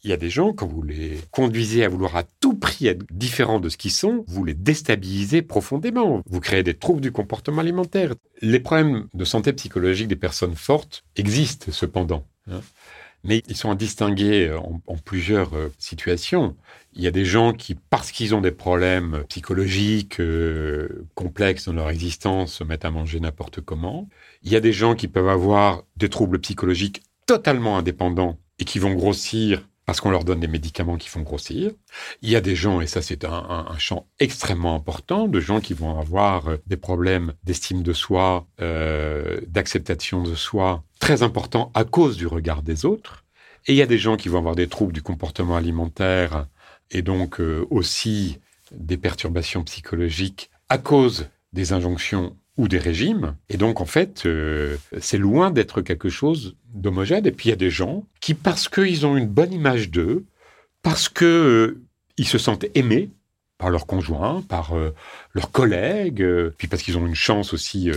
Il 0.04 0.10
y 0.10 0.14
a 0.14 0.18
des 0.18 0.30
gens, 0.30 0.54
quand 0.54 0.68
vous 0.68 0.82
les 0.82 1.20
conduisez 1.32 1.84
à 1.84 1.90
vouloir 1.90 2.16
à 2.16 2.24
tout 2.24 2.56
prix 2.56 2.88
être 2.88 3.06
différents 3.12 3.60
de 3.60 3.70
ce 3.70 3.78
qu'ils 3.78 3.92
sont, 3.92 4.24
vous 4.28 4.44
les 4.44 4.54
déstabilisez 4.54 5.42
profondément. 5.42 6.22
Vous 6.26 6.40
créez 6.40 6.64
des 6.64 6.74
troubles 6.74 7.02
du 7.02 7.12
comportement 7.12 7.62
alimentaire. 7.62 8.14
Les 8.42 8.60
problèmes 8.60 9.08
de 9.14 9.26
santé 9.26 9.54
psychologique 9.54 10.08
des 10.08 10.16
personnes 10.16 10.56
fortes 10.56 11.04
existent 11.16 11.72
cependant. 11.72 12.26
Hein. 12.50 12.62
Mais 13.24 13.42
ils 13.48 13.56
sont 13.56 13.72
à 13.72 13.76
distinguer 13.76 14.48
euh, 14.48 14.60
en, 14.60 14.98
plusieurs 14.98 15.56
euh, 15.56 15.72
situations. 15.78 16.56
Il 16.94 17.02
y 17.02 17.08
a 17.08 17.12
des 17.12 17.26
gens 17.26 17.54
qui, 17.54 17.76
parce 17.76 18.12
qu'ils 18.12 18.36
ont 18.36 18.42
des 18.42 18.52
problèmes 18.52 19.24
psychologiques 19.30 20.20
euh, 20.20 21.06
complexes 21.16 21.66
dans 21.66 21.74
leur 21.74 21.90
existence, 21.90 22.56
se 22.56 22.64
mettent 22.64 22.86
à 22.86 22.92
manger 22.92 23.20
n'importe 23.20 23.62
comment. 23.62 24.10
Il 24.44 24.52
y 24.52 24.56
a 24.56 24.60
des 24.60 24.74
gens 24.74 24.96
qui 24.96 25.08
peuvent 25.08 25.30
avoir 25.30 25.84
des 25.96 26.10
troubles 26.10 26.40
psychologiques 26.40 27.02
totalement 27.26 27.78
indépendants 27.78 28.38
et 28.60 28.66
qui 28.66 28.80
vont 28.80 28.94
grossir 28.94 29.68
parce 29.86 30.00
qu'on 30.00 30.12
leur 30.12 30.24
donne 30.24 30.40
des 30.40 30.48
médicaments 30.48 30.98
qui 30.98 31.10
font 31.10 31.22
grossir. 31.22 31.72
Il 32.22 32.30
y 32.30 32.36
a 32.36 32.42
des 32.42 32.56
gens, 32.56 32.82
et 32.82 32.88
ça 32.88 33.02
c'est 33.02 33.26
un, 33.26 33.66
champ 33.78 34.08
extrêmement 34.20 34.76
important, 34.76 35.28
de 35.28 35.40
gens 35.40 35.60
qui 35.60 35.74
vont 35.74 36.00
avoir 36.00 36.50
des 36.68 36.78
problèmes 36.78 37.34
d'estime 37.44 37.84
de 37.84 37.94
soi, 37.94 38.48
d'acceptation 38.60 40.24
de 40.24 40.36
soi, 40.36 40.84
très 41.00 41.22
importants 41.22 41.72
à 41.74 41.84
cause 41.84 42.16
du 42.16 42.28
regard 42.28 42.64
des 42.64 42.86
autres. 42.86 43.24
Et 43.66 43.74
il 43.74 43.76
y 43.76 43.82
a 43.82 43.86
des 43.86 43.98
gens 43.98 44.18
qui 44.18 44.30
vont 44.30 44.40
avoir 44.40 44.56
des 44.56 44.68
troubles 44.68 44.94
du 44.94 45.02
comportement 45.02 45.56
alimentaire 45.56 46.48
et 46.92 47.02
donc 47.02 47.40
euh, 47.40 47.66
aussi 47.70 48.40
des 48.72 48.98
perturbations 48.98 49.64
psychologiques 49.64 50.50
à 50.70 50.78
cause 50.78 51.28
des 51.54 51.74
injonctions 51.74 52.36
ou 52.58 52.68
des 52.68 52.78
régimes. 52.78 53.36
Et 53.50 53.58
donc, 53.58 53.82
en 53.82 53.86
fait, 53.86 54.26
euh, 54.26 54.78
c'est 55.00 55.18
loin 55.18 55.52
d'être 55.52 55.82
quelque 55.82 56.10
chose 56.10 56.56
d'homogène. 56.74 57.26
Et 57.26 57.32
puis, 57.32 57.48
il 57.48 57.52
y 57.52 57.54
a 57.54 57.58
des 57.58 57.70
gens 57.70 58.06
qui, 58.22 58.34
parce 58.34 58.70
qu'ils 58.70 59.06
ont 59.06 59.18
une 59.18 59.28
bonne 59.28 59.54
image 59.54 59.90
d'eux, 59.90 60.26
parce 60.82 61.10
qu'ils 61.10 61.28
euh, 61.28 61.84
se 62.24 62.38
sentent 62.38 62.66
aimés 62.76 63.10
par 63.58 63.70
leurs 63.70 63.86
conjoints, 63.86 64.42
par 64.42 64.74
leurs 65.34 65.52
collègues, 65.52 66.26
puis 66.58 66.68
parce 66.68 66.84
qu'ils 66.84 66.98
ont 66.98 67.06
une 67.08 67.16
chance 67.16 67.54
aussi 67.54 67.90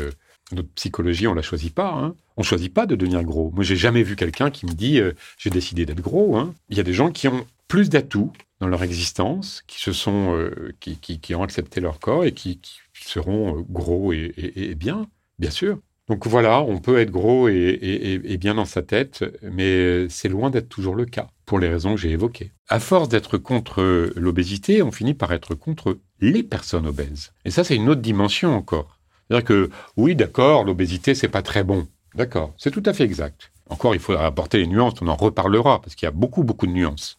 notre 0.52 0.68
psychologie, 0.70 1.26
on 1.26 1.34
la 1.34 1.42
choisit 1.42 1.74
pas. 1.74 1.92
Hein. 1.92 2.14
On 2.36 2.42
choisit 2.42 2.72
pas 2.72 2.86
de 2.86 2.94
devenir 2.94 3.24
gros. 3.24 3.50
Moi, 3.54 3.64
j'ai 3.64 3.76
jamais 3.76 4.02
vu 4.02 4.16
quelqu'un 4.16 4.50
qui 4.50 4.66
me 4.66 4.72
dit 4.72 5.00
euh, 5.00 5.12
j'ai 5.38 5.50
décidé 5.50 5.86
d'être 5.86 6.00
gros. 6.00 6.36
Hein. 6.36 6.54
Il 6.68 6.76
y 6.76 6.80
a 6.80 6.84
des 6.84 6.92
gens 6.92 7.10
qui 7.10 7.28
ont 7.28 7.46
plus 7.68 7.88
d'atouts 7.88 8.32
dans 8.60 8.68
leur 8.68 8.82
existence, 8.82 9.62
qui 9.66 9.80
se 9.80 9.92
sont, 9.92 10.34
euh, 10.36 10.72
qui, 10.80 11.34
ont 11.34 11.42
accepté 11.42 11.80
leur 11.80 11.98
corps 11.98 12.24
et 12.24 12.32
qui, 12.32 12.60
seront 12.94 13.58
euh, 13.58 13.62
gros 13.68 14.12
et, 14.12 14.74
bien, 14.76 15.06
bien 15.38 15.50
sûr. 15.50 15.78
Donc 16.08 16.26
voilà, 16.26 16.60
on 16.62 16.78
peut 16.78 16.98
être 16.98 17.10
gros 17.10 17.48
et, 17.48 18.36
bien 18.38 18.54
dans 18.54 18.64
sa 18.64 18.82
tête, 18.82 19.24
mais 19.42 20.08
c'est 20.08 20.28
loin 20.28 20.50
d'être 20.50 20.68
toujours 20.68 20.94
le 20.94 21.04
cas, 21.04 21.28
pour 21.46 21.58
les 21.58 21.68
raisons 21.68 21.94
que 21.94 22.00
j'ai 22.00 22.10
évoquées. 22.10 22.52
À 22.68 22.78
force 22.78 23.08
d'être 23.08 23.38
contre 23.38 24.12
l'obésité, 24.14 24.82
on 24.82 24.92
finit 24.92 25.14
par 25.14 25.32
être 25.32 25.54
contre 25.56 25.98
les 26.20 26.44
personnes 26.44 26.86
obèses. 26.86 27.32
Et 27.44 27.50
ça, 27.50 27.64
c'est 27.64 27.74
une 27.74 27.88
autre 27.88 28.02
dimension 28.02 28.54
encore. 28.54 28.98
C'est-à-dire 29.28 29.46
que, 29.46 29.70
oui, 29.96 30.14
d'accord, 30.14 30.64
l'obésité, 30.64 31.16
c'est 31.16 31.28
pas 31.28 31.42
très 31.42 31.64
bon. 31.64 31.88
D'accord, 32.14 32.54
c'est 32.56 32.70
tout 32.70 32.82
à 32.86 32.92
fait 32.92 33.04
exact. 33.04 33.50
Encore, 33.68 33.94
il 33.94 34.00
faudra 34.00 34.26
apporter 34.26 34.58
les 34.58 34.68
nuances, 34.68 34.94
on 35.02 35.08
en 35.08 35.16
reparlera, 35.16 35.80
parce 35.82 35.96
qu'il 35.96 36.06
y 36.06 36.08
a 36.08 36.12
beaucoup, 36.12 36.44
beaucoup 36.44 36.68
de 36.68 36.72
nuances. 36.72 37.18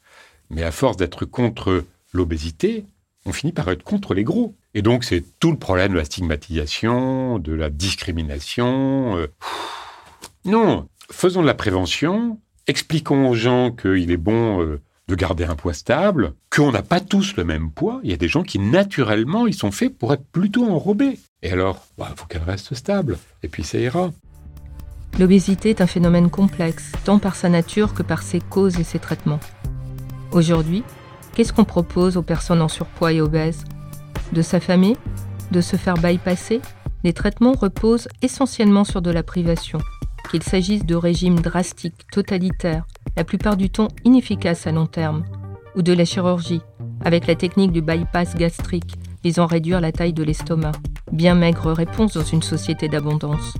Mais 0.49 0.63
à 0.63 0.71
force 0.71 0.95
d'être 0.95 1.25
contre 1.25 1.83
l'obésité, 2.13 2.85
on 3.25 3.33
finit 3.33 3.51
par 3.51 3.69
être 3.69 3.83
contre 3.83 4.13
les 4.13 4.23
gros. 4.23 4.55
Et 4.77 4.83
donc, 4.83 5.03
c'est 5.03 5.23
tout 5.39 5.49
le 5.49 5.57
problème 5.57 5.93
de 5.93 5.97
la 5.97 6.05
stigmatisation, 6.05 7.39
de 7.39 7.51
la 7.51 7.71
discrimination. 7.71 9.17
Euh, 9.17 9.25
non, 10.45 10.87
faisons 11.09 11.41
de 11.41 11.47
la 11.47 11.55
prévention, 11.55 12.39
expliquons 12.67 13.27
aux 13.27 13.33
gens 13.33 13.71
qu'il 13.71 14.11
est 14.11 14.17
bon 14.17 14.61
euh, 14.61 14.79
de 15.07 15.15
garder 15.15 15.45
un 15.45 15.55
poids 15.55 15.73
stable, 15.73 16.35
qu'on 16.51 16.71
n'a 16.71 16.83
pas 16.83 16.99
tous 16.99 17.37
le 17.37 17.43
même 17.43 17.71
poids. 17.71 18.01
Il 18.03 18.11
y 18.11 18.13
a 18.13 18.17
des 18.17 18.27
gens 18.27 18.43
qui, 18.43 18.59
naturellement, 18.59 19.47
ils 19.47 19.55
sont 19.55 19.71
faits 19.71 19.97
pour 19.97 20.13
être 20.13 20.27
plutôt 20.31 20.69
enrobés. 20.69 21.17
Et 21.41 21.49
alors, 21.49 21.83
il 21.97 22.01
bah, 22.01 22.13
faut 22.15 22.27
qu'elle 22.27 22.43
reste 22.43 22.75
stable, 22.75 23.17
et 23.41 23.47
puis 23.47 23.63
ça 23.63 23.79
ira. 23.79 24.11
L'obésité 25.17 25.71
est 25.71 25.81
un 25.81 25.87
phénomène 25.87 26.29
complexe, 26.29 26.91
tant 27.03 27.17
par 27.17 27.35
sa 27.35 27.49
nature 27.49 27.95
que 27.95 28.03
par 28.03 28.21
ses 28.21 28.41
causes 28.41 28.79
et 28.79 28.83
ses 28.83 28.99
traitements. 28.99 29.39
Aujourd'hui, 30.31 30.83
qu'est-ce 31.33 31.51
qu'on 31.51 31.65
propose 31.65 32.15
aux 32.15 32.21
personnes 32.21 32.61
en 32.61 32.67
surpoids 32.67 33.11
et 33.13 33.21
obèses? 33.21 33.63
De 34.33 34.41
s'affamer 34.41 34.95
De 35.51 35.61
se 35.61 35.75
faire 35.75 35.95
bypasser 35.95 36.61
Les 37.03 37.13
traitements 37.13 37.53
reposent 37.53 38.07
essentiellement 38.21 38.83
sur 38.83 39.01
de 39.01 39.11
la 39.11 39.23
privation, 39.23 39.79
qu'il 40.29 40.43
s'agisse 40.43 40.85
de 40.85 40.95
régimes 40.95 41.39
drastiques, 41.39 42.07
totalitaires, 42.11 42.85
la 43.15 43.23
plupart 43.23 43.57
du 43.57 43.69
temps 43.69 43.87
inefficaces 44.03 44.67
à 44.67 44.71
long 44.71 44.85
terme, 44.85 45.23
ou 45.75 45.81
de 45.81 45.93
la 45.93 46.05
chirurgie, 46.05 46.61
avec 47.03 47.27
la 47.27 47.35
technique 47.35 47.71
du 47.71 47.81
bypass 47.81 48.35
gastrique, 48.35 48.95
visant 49.23 49.45
à 49.45 49.47
réduire 49.47 49.81
la 49.81 49.91
taille 49.91 50.13
de 50.13 50.23
l'estomac. 50.23 50.73
Bien 51.11 51.35
maigre 51.35 51.71
réponse 51.71 52.13
dans 52.13 52.23
une 52.23 52.41
société 52.41 52.89
d'abondance. 52.89 53.53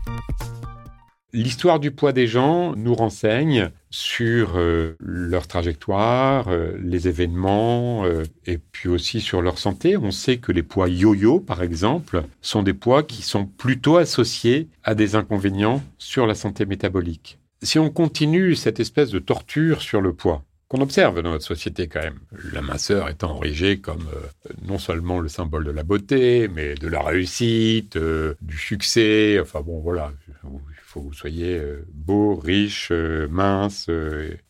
L'histoire 1.33 1.81
du 1.81 1.91
poids 1.91 2.13
des 2.13 2.25
gens 2.25 2.73
nous 2.77 2.95
renseigne 2.95 3.71
sur 3.89 4.53
euh, 4.55 4.95
leur 4.99 5.45
trajectoire, 5.45 6.47
euh, 6.47 6.77
les 6.81 7.09
événements, 7.09 8.05
euh, 8.05 8.23
et 8.45 8.57
puis 8.57 8.87
aussi 8.87 9.19
sur 9.19 9.41
leur 9.41 9.59
santé. 9.59 9.97
On 9.97 10.11
sait 10.11 10.37
que 10.37 10.53
les 10.53 10.63
poids 10.63 10.87
yo-yo, 10.87 11.41
par 11.41 11.63
exemple, 11.63 12.23
sont 12.41 12.63
des 12.63 12.73
poids 12.73 13.03
qui 13.03 13.23
sont 13.23 13.45
plutôt 13.45 13.97
associés 13.97 14.69
à 14.85 14.95
des 14.95 15.15
inconvénients 15.15 15.83
sur 15.97 16.27
la 16.27 16.33
santé 16.33 16.65
métabolique. 16.65 17.39
Si 17.61 17.77
on 17.77 17.89
continue 17.89 18.55
cette 18.55 18.79
espèce 18.79 19.09
de 19.09 19.19
torture 19.19 19.81
sur 19.81 19.99
le 19.99 20.13
poids, 20.13 20.43
qu'on 20.69 20.81
observe 20.81 21.21
dans 21.21 21.31
notre 21.31 21.45
société 21.45 21.87
quand 21.87 22.01
même. 22.01 22.19
La 22.53 22.61
minceur 22.61 23.09
étant 23.09 23.41
érigée 23.41 23.79
comme 23.79 24.05
non 24.65 24.77
seulement 24.77 25.19
le 25.19 25.29
symbole 25.29 25.63
de 25.63 25.71
la 25.71 25.83
beauté, 25.83 26.49
mais 26.49 26.75
de 26.75 26.87
la 26.87 27.01
réussite, 27.01 27.97
du 27.97 28.57
succès. 28.57 29.39
Enfin 29.41 29.61
bon, 29.61 29.79
voilà, 29.79 30.11
il 30.26 30.26
vous 30.99 31.13
soyez 31.13 31.57
euh, 31.57 31.85
beau, 31.93 32.35
riche, 32.35 32.91
mince. 32.91 33.89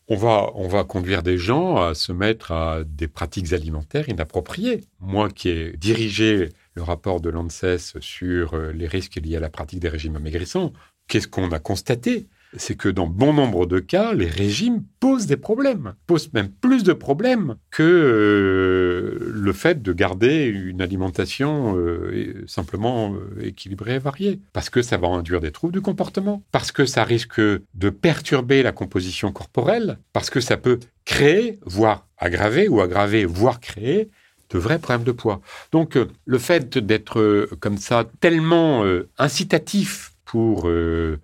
on 0.08 0.16
va, 0.16 0.52
on 0.56 0.68
va 0.68 0.84
conduire 0.84 1.24
des 1.24 1.38
gens 1.38 1.78
à 1.78 1.94
se 1.94 2.12
mettre 2.12 2.52
à 2.52 2.84
des 2.86 3.08
pratiques 3.08 3.54
alimentaires 3.54 4.10
inappropriées. 4.10 4.86
Moi 5.00 5.30
qui 5.30 5.50
ai 5.50 5.78
dirigé 5.78 6.50
le 6.74 6.84
rapport 6.84 7.22
de 7.22 7.30
l'ANSES 7.30 8.00
sur 8.00 8.58
les 8.58 8.88
risques 8.88 9.16
liés 9.16 9.38
à 9.38 9.40
la 9.40 9.50
pratique 9.50 9.80
des 9.80 9.90
régimes 9.90 10.16
amaigrissants, 10.16 10.74
qu'est-ce 11.08 11.28
qu'on 11.28 11.52
a 11.52 11.60
constaté? 11.60 12.28
C'est 12.58 12.76
que 12.76 12.90
dans 12.90 13.08
bon 13.08 13.34
nombre 13.34 13.66
de 13.66 13.80
cas, 13.80 14.14
les 14.14 14.28
régimes 14.28 14.84
posent 15.00 15.28
des 15.28 15.38
problèmes, 15.38 15.94
posent 16.06 16.34
même 16.34 16.50
plus 16.50 16.84
de 16.84 16.94
problèmes 16.94 17.56
que 17.72 17.84
euh, 17.84 19.32
le 19.34 19.54
fait 19.54 19.82
de 19.82 19.94
garder 19.94 20.46
une 20.46 20.82
alimentation 20.82 21.78
euh, 21.78 22.44
simplement 22.48 23.14
euh, 23.14 23.46
équilibrée 23.46 23.96
et 23.96 24.00
variée. 24.00 24.40
Parce 24.54 24.70
que 24.70 24.82
ça 24.82 24.98
va 24.98 25.08
induire 25.08 25.40
des 25.40 25.52
troubles 25.52 25.74
du 25.74 25.82
comportement, 25.82 26.44
parce 26.52 26.72
que 26.72 26.86
ça 26.86 27.04
risque 27.04 27.40
de 27.40 27.90
perturber 27.90 28.64
la 28.64 28.72
composition 28.72 29.32
corporelle, 29.32 30.00
parce 30.14 30.30
que 30.30 30.40
ça 30.40 30.58
peut 30.58 30.80
créer, 31.06 31.60
voire 31.66 32.08
aggraver, 32.18 32.68
ou 32.68 32.82
aggraver, 32.82 33.26
voire 33.26 33.60
créer 33.60 34.10
de 34.50 34.58
vrais 34.58 34.80
problèmes 34.80 35.06
de 35.06 35.12
poids. 35.12 35.42
Donc 35.74 35.98
le 36.26 36.38
fait 36.38 36.78
d'être 36.78 37.50
comme 37.60 37.78
ça 37.78 38.10
tellement 38.22 38.86
incitatif 39.18 40.14
pour 40.24 40.70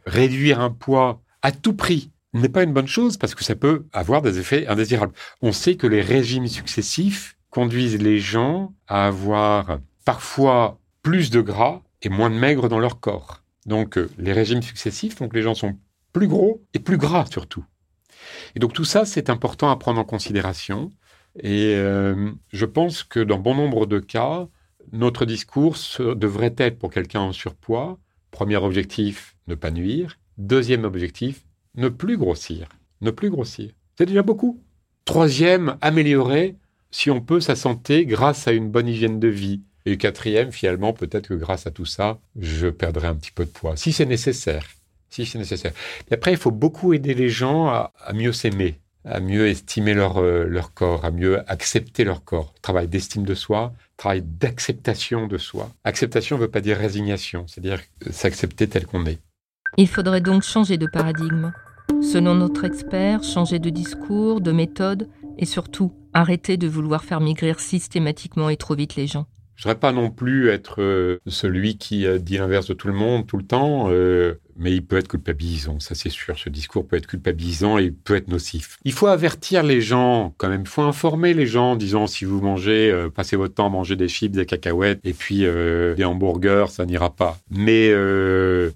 réduire 0.05 0.59
un 0.59 0.69
poids 0.69 1.22
à 1.43 1.51
tout 1.51 1.73
prix 1.73 2.09
n'est 2.33 2.49
pas 2.49 2.63
une 2.63 2.73
bonne 2.73 2.87
chose 2.87 3.17
parce 3.17 3.35
que 3.35 3.43
ça 3.43 3.55
peut 3.55 3.85
avoir 3.93 4.21
des 4.21 4.39
effets 4.39 4.65
indésirables. 4.65 5.13
On 5.41 5.51
sait 5.51 5.75
que 5.75 5.85
les 5.85 6.01
régimes 6.01 6.47
successifs 6.47 7.37
conduisent 7.51 8.01
les 8.01 8.17
gens 8.17 8.73
à 8.87 9.05
avoir 9.05 9.79
parfois 10.05 10.79
plus 11.03 11.29
de 11.29 11.41
gras 11.41 11.83
et 12.01 12.09
moins 12.09 12.31
de 12.31 12.35
maigre 12.35 12.69
dans 12.69 12.79
leur 12.79 12.99
corps. 12.99 13.43
Donc 13.65 13.97
euh, 13.97 14.09
les 14.17 14.33
régimes 14.33 14.63
successifs 14.63 15.15
font 15.17 15.29
que 15.29 15.35
les 15.35 15.43
gens 15.43 15.53
sont 15.53 15.77
plus 16.11 16.27
gros 16.27 16.63
et 16.73 16.79
plus 16.79 16.97
gras 16.97 17.25
surtout. 17.27 17.63
Et 18.55 18.59
donc 18.59 18.73
tout 18.73 18.85
ça, 18.85 19.05
c'est 19.05 19.29
important 19.29 19.69
à 19.69 19.75
prendre 19.75 19.99
en 19.99 20.05
considération. 20.05 20.91
Et 21.39 21.75
euh, 21.75 22.31
je 22.51 22.65
pense 22.65 23.03
que 23.03 23.19
dans 23.19 23.37
bon 23.37 23.55
nombre 23.55 23.85
de 23.85 23.99
cas, 23.99 24.47
notre 24.91 25.25
discours 25.25 25.77
devrait 25.99 26.55
être 26.57 26.79
pour 26.79 26.91
quelqu'un 26.91 27.21
en 27.21 27.31
surpoids, 27.31 27.99
premier 28.31 28.57
objectif, 28.57 29.35
ne 29.47 29.55
pas 29.55 29.71
nuire. 29.71 30.17
Deuxième 30.37 30.83
objectif, 30.83 31.45
ne 31.75 31.89
plus 31.89 32.17
grossir. 32.17 32.69
Ne 33.01 33.11
plus 33.11 33.29
grossir. 33.29 33.71
C'est 33.97 34.05
déjà 34.05 34.23
beaucoup. 34.23 34.59
Troisième, 35.05 35.77
améliorer, 35.81 36.55
si 36.91 37.11
on 37.11 37.21
peut, 37.21 37.39
sa 37.39 37.55
santé 37.55 38.05
grâce 38.05 38.47
à 38.47 38.51
une 38.51 38.69
bonne 38.69 38.87
hygiène 38.87 39.19
de 39.19 39.27
vie. 39.27 39.61
Et 39.85 39.97
quatrième, 39.97 40.51
finalement, 40.51 40.93
peut-être 40.93 41.27
que 41.27 41.33
grâce 41.33 41.67
à 41.67 41.71
tout 41.71 41.85
ça, 41.85 42.19
je 42.39 42.67
perdrai 42.67 43.07
un 43.07 43.15
petit 43.15 43.31
peu 43.31 43.45
de 43.45 43.49
poids, 43.49 43.75
si 43.75 43.91
c'est 43.91 44.05
nécessaire. 44.05 44.65
Si 45.09 45.25
c'est 45.25 45.37
nécessaire. 45.37 45.73
Et 46.09 46.13
après, 46.13 46.31
il 46.31 46.37
faut 46.37 46.51
beaucoup 46.51 46.93
aider 46.93 47.13
les 47.13 47.29
gens 47.29 47.67
à, 47.67 47.91
mieux 48.13 48.31
s'aimer, 48.31 48.79
à 49.05 49.19
mieux 49.19 49.47
estimer 49.47 49.93
leur, 49.93 50.17
euh, 50.17 50.45
leur 50.45 50.73
corps, 50.73 51.05
à 51.05 51.11
mieux 51.11 51.47
accepter 51.51 52.03
leur 52.03 52.23
corps. 52.23 52.53
Travail 52.61 52.87
d'estime 52.87 53.23
de 53.23 53.35
soi, 53.35 53.73
travail 53.97 54.23
d'acceptation 54.23 55.27
de 55.27 55.37
soi. 55.37 55.69
Acceptation 55.83 56.37
ne 56.37 56.41
veut 56.41 56.47
pas 56.47 56.61
dire 56.61 56.77
résignation, 56.77 57.45
c'est-à-dire 57.47 57.81
s'accepter 58.09 58.67
tel 58.67 58.87
qu'on 58.87 59.05
est. 59.05 59.19
Il 59.75 59.87
faudrait 59.87 60.21
donc 60.21 60.43
changer 60.43 60.77
de 60.77 60.85
paradigme. 60.85 61.51
Selon 62.01 62.35
notre 62.35 62.63
expert, 62.63 63.23
changer 63.23 63.57
de 63.57 63.71
discours, 63.71 64.39
de 64.39 64.51
méthode 64.51 65.09
et 65.39 65.45
surtout 65.45 65.91
arrêter 66.13 66.57
de 66.57 66.67
vouloir 66.67 67.03
faire 67.03 67.19
maigrir 67.19 67.59
systématiquement 67.59 68.49
et 68.49 68.57
trop 68.57 68.75
vite 68.75 68.95
les 68.95 69.07
gens. 69.07 69.25
Je 69.55 69.63
voudrais 69.63 69.79
pas 69.79 69.91
non 69.91 70.09
plus 70.09 70.49
être 70.49 70.81
euh, 70.81 71.19
celui 71.27 71.77
qui 71.77 72.07
euh, 72.07 72.17
dit 72.17 72.37
l'inverse 72.37 72.67
de 72.67 72.73
tout 72.73 72.87
le 72.87 72.93
monde 72.93 73.27
tout 73.27 73.37
le 73.37 73.45
temps. 73.45 73.89
Euh, 73.89 74.35
mais 74.55 74.71
il 74.71 74.85
peut 74.85 74.97
être 74.97 75.07
culpabilisant, 75.07 75.79
ça 75.79 75.95
c'est 75.95 76.09
sûr. 76.09 76.37
Ce 76.37 76.47
discours 76.47 76.87
peut 76.87 76.95
être 76.95 77.07
culpabilisant 77.07 77.79
et 77.79 77.89
peut 77.89 78.15
être 78.15 78.27
nocif. 78.27 78.77
Il 78.83 78.93
faut 78.93 79.07
avertir 79.07 79.63
les 79.63 79.81
gens, 79.81 80.35
quand 80.37 80.47
même. 80.47 80.61
Il 80.61 80.67
faut 80.67 80.83
informer 80.83 81.33
les 81.33 81.47
gens, 81.47 81.75
disons, 81.75 82.05
si 82.05 82.23
vous 82.23 82.39
mangez, 82.39 83.07
passez 83.15 83.35
votre 83.35 83.55
temps 83.55 83.65
à 83.65 83.69
manger 83.69 83.95
des 83.95 84.07
chips, 84.07 84.31
des 84.31 84.45
cacahuètes 84.45 84.99
et 85.03 85.13
puis 85.13 85.39
des 85.39 86.03
hamburgers, 86.03 86.67
ça 86.69 86.85
n'ira 86.85 87.15
pas. 87.15 87.39
Mais 87.49 87.91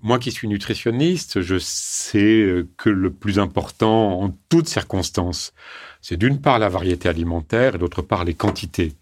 moi 0.01 0.17
qui 0.17 0.31
suis 0.31 0.47
nutritionniste, 0.47 1.41
je 1.41 1.59
sais 1.59 2.65
que 2.77 2.89
le 2.89 3.11
plus 3.11 3.37
important 3.37 4.23
en 4.23 4.35
toutes 4.49 4.67
circonstances, 4.67 5.53
c'est 6.01 6.17
d'une 6.17 6.41
part 6.41 6.57
la 6.57 6.69
variété 6.69 7.07
alimentaire 7.07 7.75
et 7.75 7.77
d'autre 7.77 8.01
part 8.01 8.25
les 8.25 8.33
quantités. 8.33 8.93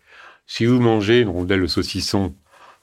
Si 0.47 0.65
vous 0.65 0.79
mangez 0.79 1.21
une 1.21 1.29
rondelle 1.29 1.61
de 1.61 1.67
saucisson 1.67 2.35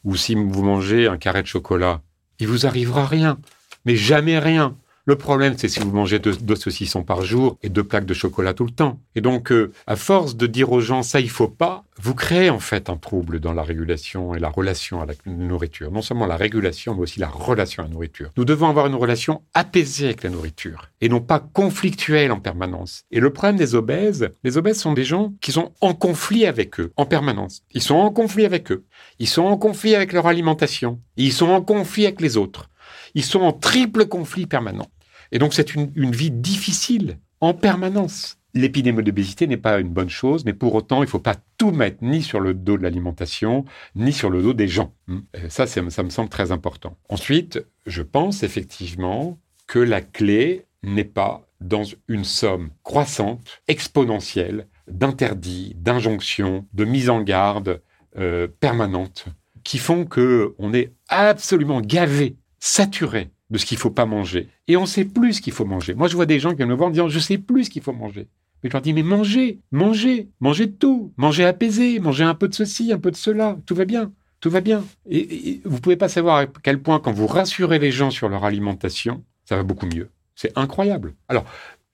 ou 0.04 0.16
si 0.16 0.34
vous 0.34 0.62
mangez 0.62 1.06
un 1.06 1.16
carré 1.16 1.42
de 1.42 1.46
chocolat, 1.46 2.02
il 2.38 2.48
vous 2.48 2.66
arrivera 2.66 3.06
rien 3.06 3.38
mais 3.84 3.96
jamais 3.96 4.38
rien. 4.38 4.76
Le 5.04 5.16
problème, 5.16 5.54
c'est 5.56 5.66
si 5.66 5.80
vous 5.80 5.90
mangez 5.90 6.20
deux, 6.20 6.54
saucissons 6.54 7.02
par 7.02 7.22
jour 7.22 7.58
et 7.64 7.68
deux 7.68 7.82
plaques 7.82 8.06
de 8.06 8.14
chocolat 8.14 8.54
tout 8.54 8.64
le 8.64 8.70
temps. 8.70 9.00
Et 9.16 9.20
donc, 9.20 9.50
euh, 9.50 9.72
à 9.88 9.96
force 9.96 10.36
de 10.36 10.46
dire 10.46 10.70
aux 10.70 10.80
gens 10.80 11.02
ça, 11.02 11.18
il 11.18 11.28
faut 11.28 11.48
pas, 11.48 11.82
vous 12.00 12.14
créez 12.14 12.50
en 12.50 12.60
fait 12.60 12.88
un 12.88 12.96
trouble 12.96 13.40
dans 13.40 13.52
la 13.52 13.64
régulation 13.64 14.36
et 14.36 14.38
la 14.38 14.48
relation 14.48 15.00
à 15.00 15.06
la 15.06 15.14
nourriture. 15.26 15.90
Non 15.90 16.02
seulement 16.02 16.26
la 16.26 16.36
régulation, 16.36 16.94
mais 16.94 17.00
aussi 17.00 17.18
la 17.18 17.26
relation 17.26 17.82
à 17.82 17.86
la 17.86 17.92
nourriture. 17.92 18.30
Nous 18.36 18.44
devons 18.44 18.68
avoir 18.68 18.86
une 18.86 18.94
relation 18.94 19.42
apaisée 19.54 20.04
avec 20.04 20.22
la 20.22 20.30
nourriture 20.30 20.88
et 21.00 21.08
non 21.08 21.20
pas 21.20 21.40
conflictuelle 21.40 22.30
en 22.30 22.38
permanence. 22.38 23.02
Et 23.10 23.18
le 23.18 23.32
problème 23.32 23.56
des 23.56 23.74
obèses, 23.74 24.30
les 24.44 24.56
obèses 24.56 24.78
sont 24.78 24.92
des 24.92 25.04
gens 25.04 25.32
qui 25.40 25.50
sont 25.50 25.72
en 25.80 25.94
conflit 25.94 26.46
avec 26.46 26.78
eux 26.78 26.92
en 26.96 27.06
permanence. 27.06 27.62
Ils 27.72 27.82
sont 27.82 27.96
en 27.96 28.12
conflit 28.12 28.44
avec 28.44 28.70
eux. 28.70 28.84
Ils 29.18 29.26
sont 29.26 29.42
en 29.42 29.56
conflit 29.56 29.96
avec 29.96 30.12
leur 30.12 30.28
alimentation. 30.28 31.00
ils 31.16 31.32
sont 31.32 31.50
en 31.50 31.60
conflit 31.60 32.04
avec 32.06 32.20
les 32.20 32.36
autres. 32.36 32.68
Ils 33.14 33.24
sont 33.24 33.40
en 33.40 33.52
triple 33.52 34.06
conflit 34.06 34.46
permanent. 34.46 34.88
Et 35.30 35.38
donc 35.38 35.54
c'est 35.54 35.74
une, 35.74 35.90
vie 36.10 36.30
difficile 36.30 37.18
en 37.40 37.54
permanence. 37.54 38.38
L'épidémie 38.54 39.02
d'obésité 39.02 39.46
n'est 39.46 39.56
pas 39.56 39.80
une 39.80 39.88
bonne 39.88 40.10
chose, 40.10 40.44
mais 40.44 40.52
pour 40.52 40.74
autant, 40.74 40.98
il 40.98 41.06
ne 41.06 41.10
faut 41.10 41.18
pas 41.18 41.36
tout 41.56 41.70
mettre 41.70 41.98
ni 42.02 42.22
sur 42.22 42.38
le 42.38 42.52
dos 42.52 42.76
de 42.76 42.82
l'alimentation, 42.82 43.64
ni 43.94 44.12
sur 44.12 44.28
le 44.28 44.42
dos 44.42 44.52
des 44.52 44.68
gens. 44.68 44.92
Hmm. 45.06 45.20
Ça, 45.48 45.66
ça 45.66 45.80
me 45.80 46.10
semble 46.10 46.28
très 46.28 46.52
important. 46.52 46.98
Ensuite, 47.08 47.64
je 47.86 48.02
pense 48.02 48.42
effectivement 48.42 49.38
que 49.66 49.78
la 49.78 50.02
clé 50.02 50.66
n'est 50.82 51.04
pas 51.04 51.48
dans 51.62 51.84
une 52.08 52.24
somme 52.24 52.70
croissante, 52.82 53.40
exponentielle, 53.68 54.66
d'interdits, 54.88 55.74
d'injonctions, 55.76 56.66
de 56.74 56.84
mise 56.84 57.08
en 57.08 57.22
garde 57.22 57.80
euh, 58.18 58.48
permanente, 58.60 59.26
qui 59.64 59.78
font 59.78 60.04
que 60.04 60.54
on 60.58 60.74
est 60.74 60.92
absolument 61.08 61.80
gavé 61.80 62.36
saturé 62.62 63.32
de 63.50 63.58
ce 63.58 63.66
qu'il 63.66 63.76
faut 63.76 63.90
pas 63.90 64.06
manger. 64.06 64.48
Et 64.68 64.76
on 64.76 64.86
sait 64.86 65.04
plus 65.04 65.34
ce 65.34 65.40
qu'il 65.40 65.52
faut 65.52 65.64
manger. 65.64 65.94
Moi, 65.94 66.06
je 66.06 66.14
vois 66.14 66.26
des 66.26 66.38
gens 66.38 66.50
qui 66.50 66.58
viennent 66.58 66.68
me 66.68 66.74
voir 66.74 66.88
en 66.88 66.92
disant, 66.92 67.08
je 67.08 67.18
sais 67.18 67.36
plus 67.36 67.64
ce 67.64 67.70
qu'il 67.70 67.82
faut 67.82 67.92
manger. 67.92 68.28
Mais 68.62 68.70
je 68.70 68.72
leur 68.72 68.82
dis, 68.82 68.92
mais 68.92 69.02
mangez, 69.02 69.58
mangez, 69.72 70.28
mangez 70.38 70.66
de 70.66 70.72
tout, 70.72 71.12
mangez 71.16 71.44
apaisé, 71.44 71.98
mangez 71.98 72.22
un 72.22 72.36
peu 72.36 72.46
de 72.46 72.54
ceci, 72.54 72.92
un 72.92 72.98
peu 72.98 73.10
de 73.10 73.16
cela, 73.16 73.58
tout 73.66 73.74
va 73.74 73.84
bien, 73.84 74.12
tout 74.40 74.48
va 74.48 74.60
bien. 74.60 74.84
Et, 75.10 75.60
vous 75.64 75.80
pouvez 75.80 75.96
pas 75.96 76.08
savoir 76.08 76.36
à 76.36 76.46
quel 76.46 76.80
point, 76.80 77.00
quand 77.00 77.12
vous 77.12 77.26
rassurez 77.26 77.80
les 77.80 77.90
gens 77.90 78.12
sur 78.12 78.28
leur 78.28 78.44
alimentation, 78.44 79.24
ça 79.44 79.56
va 79.56 79.64
beaucoup 79.64 79.86
mieux. 79.86 80.08
C'est 80.36 80.56
incroyable. 80.56 81.14
Alors, 81.28 81.44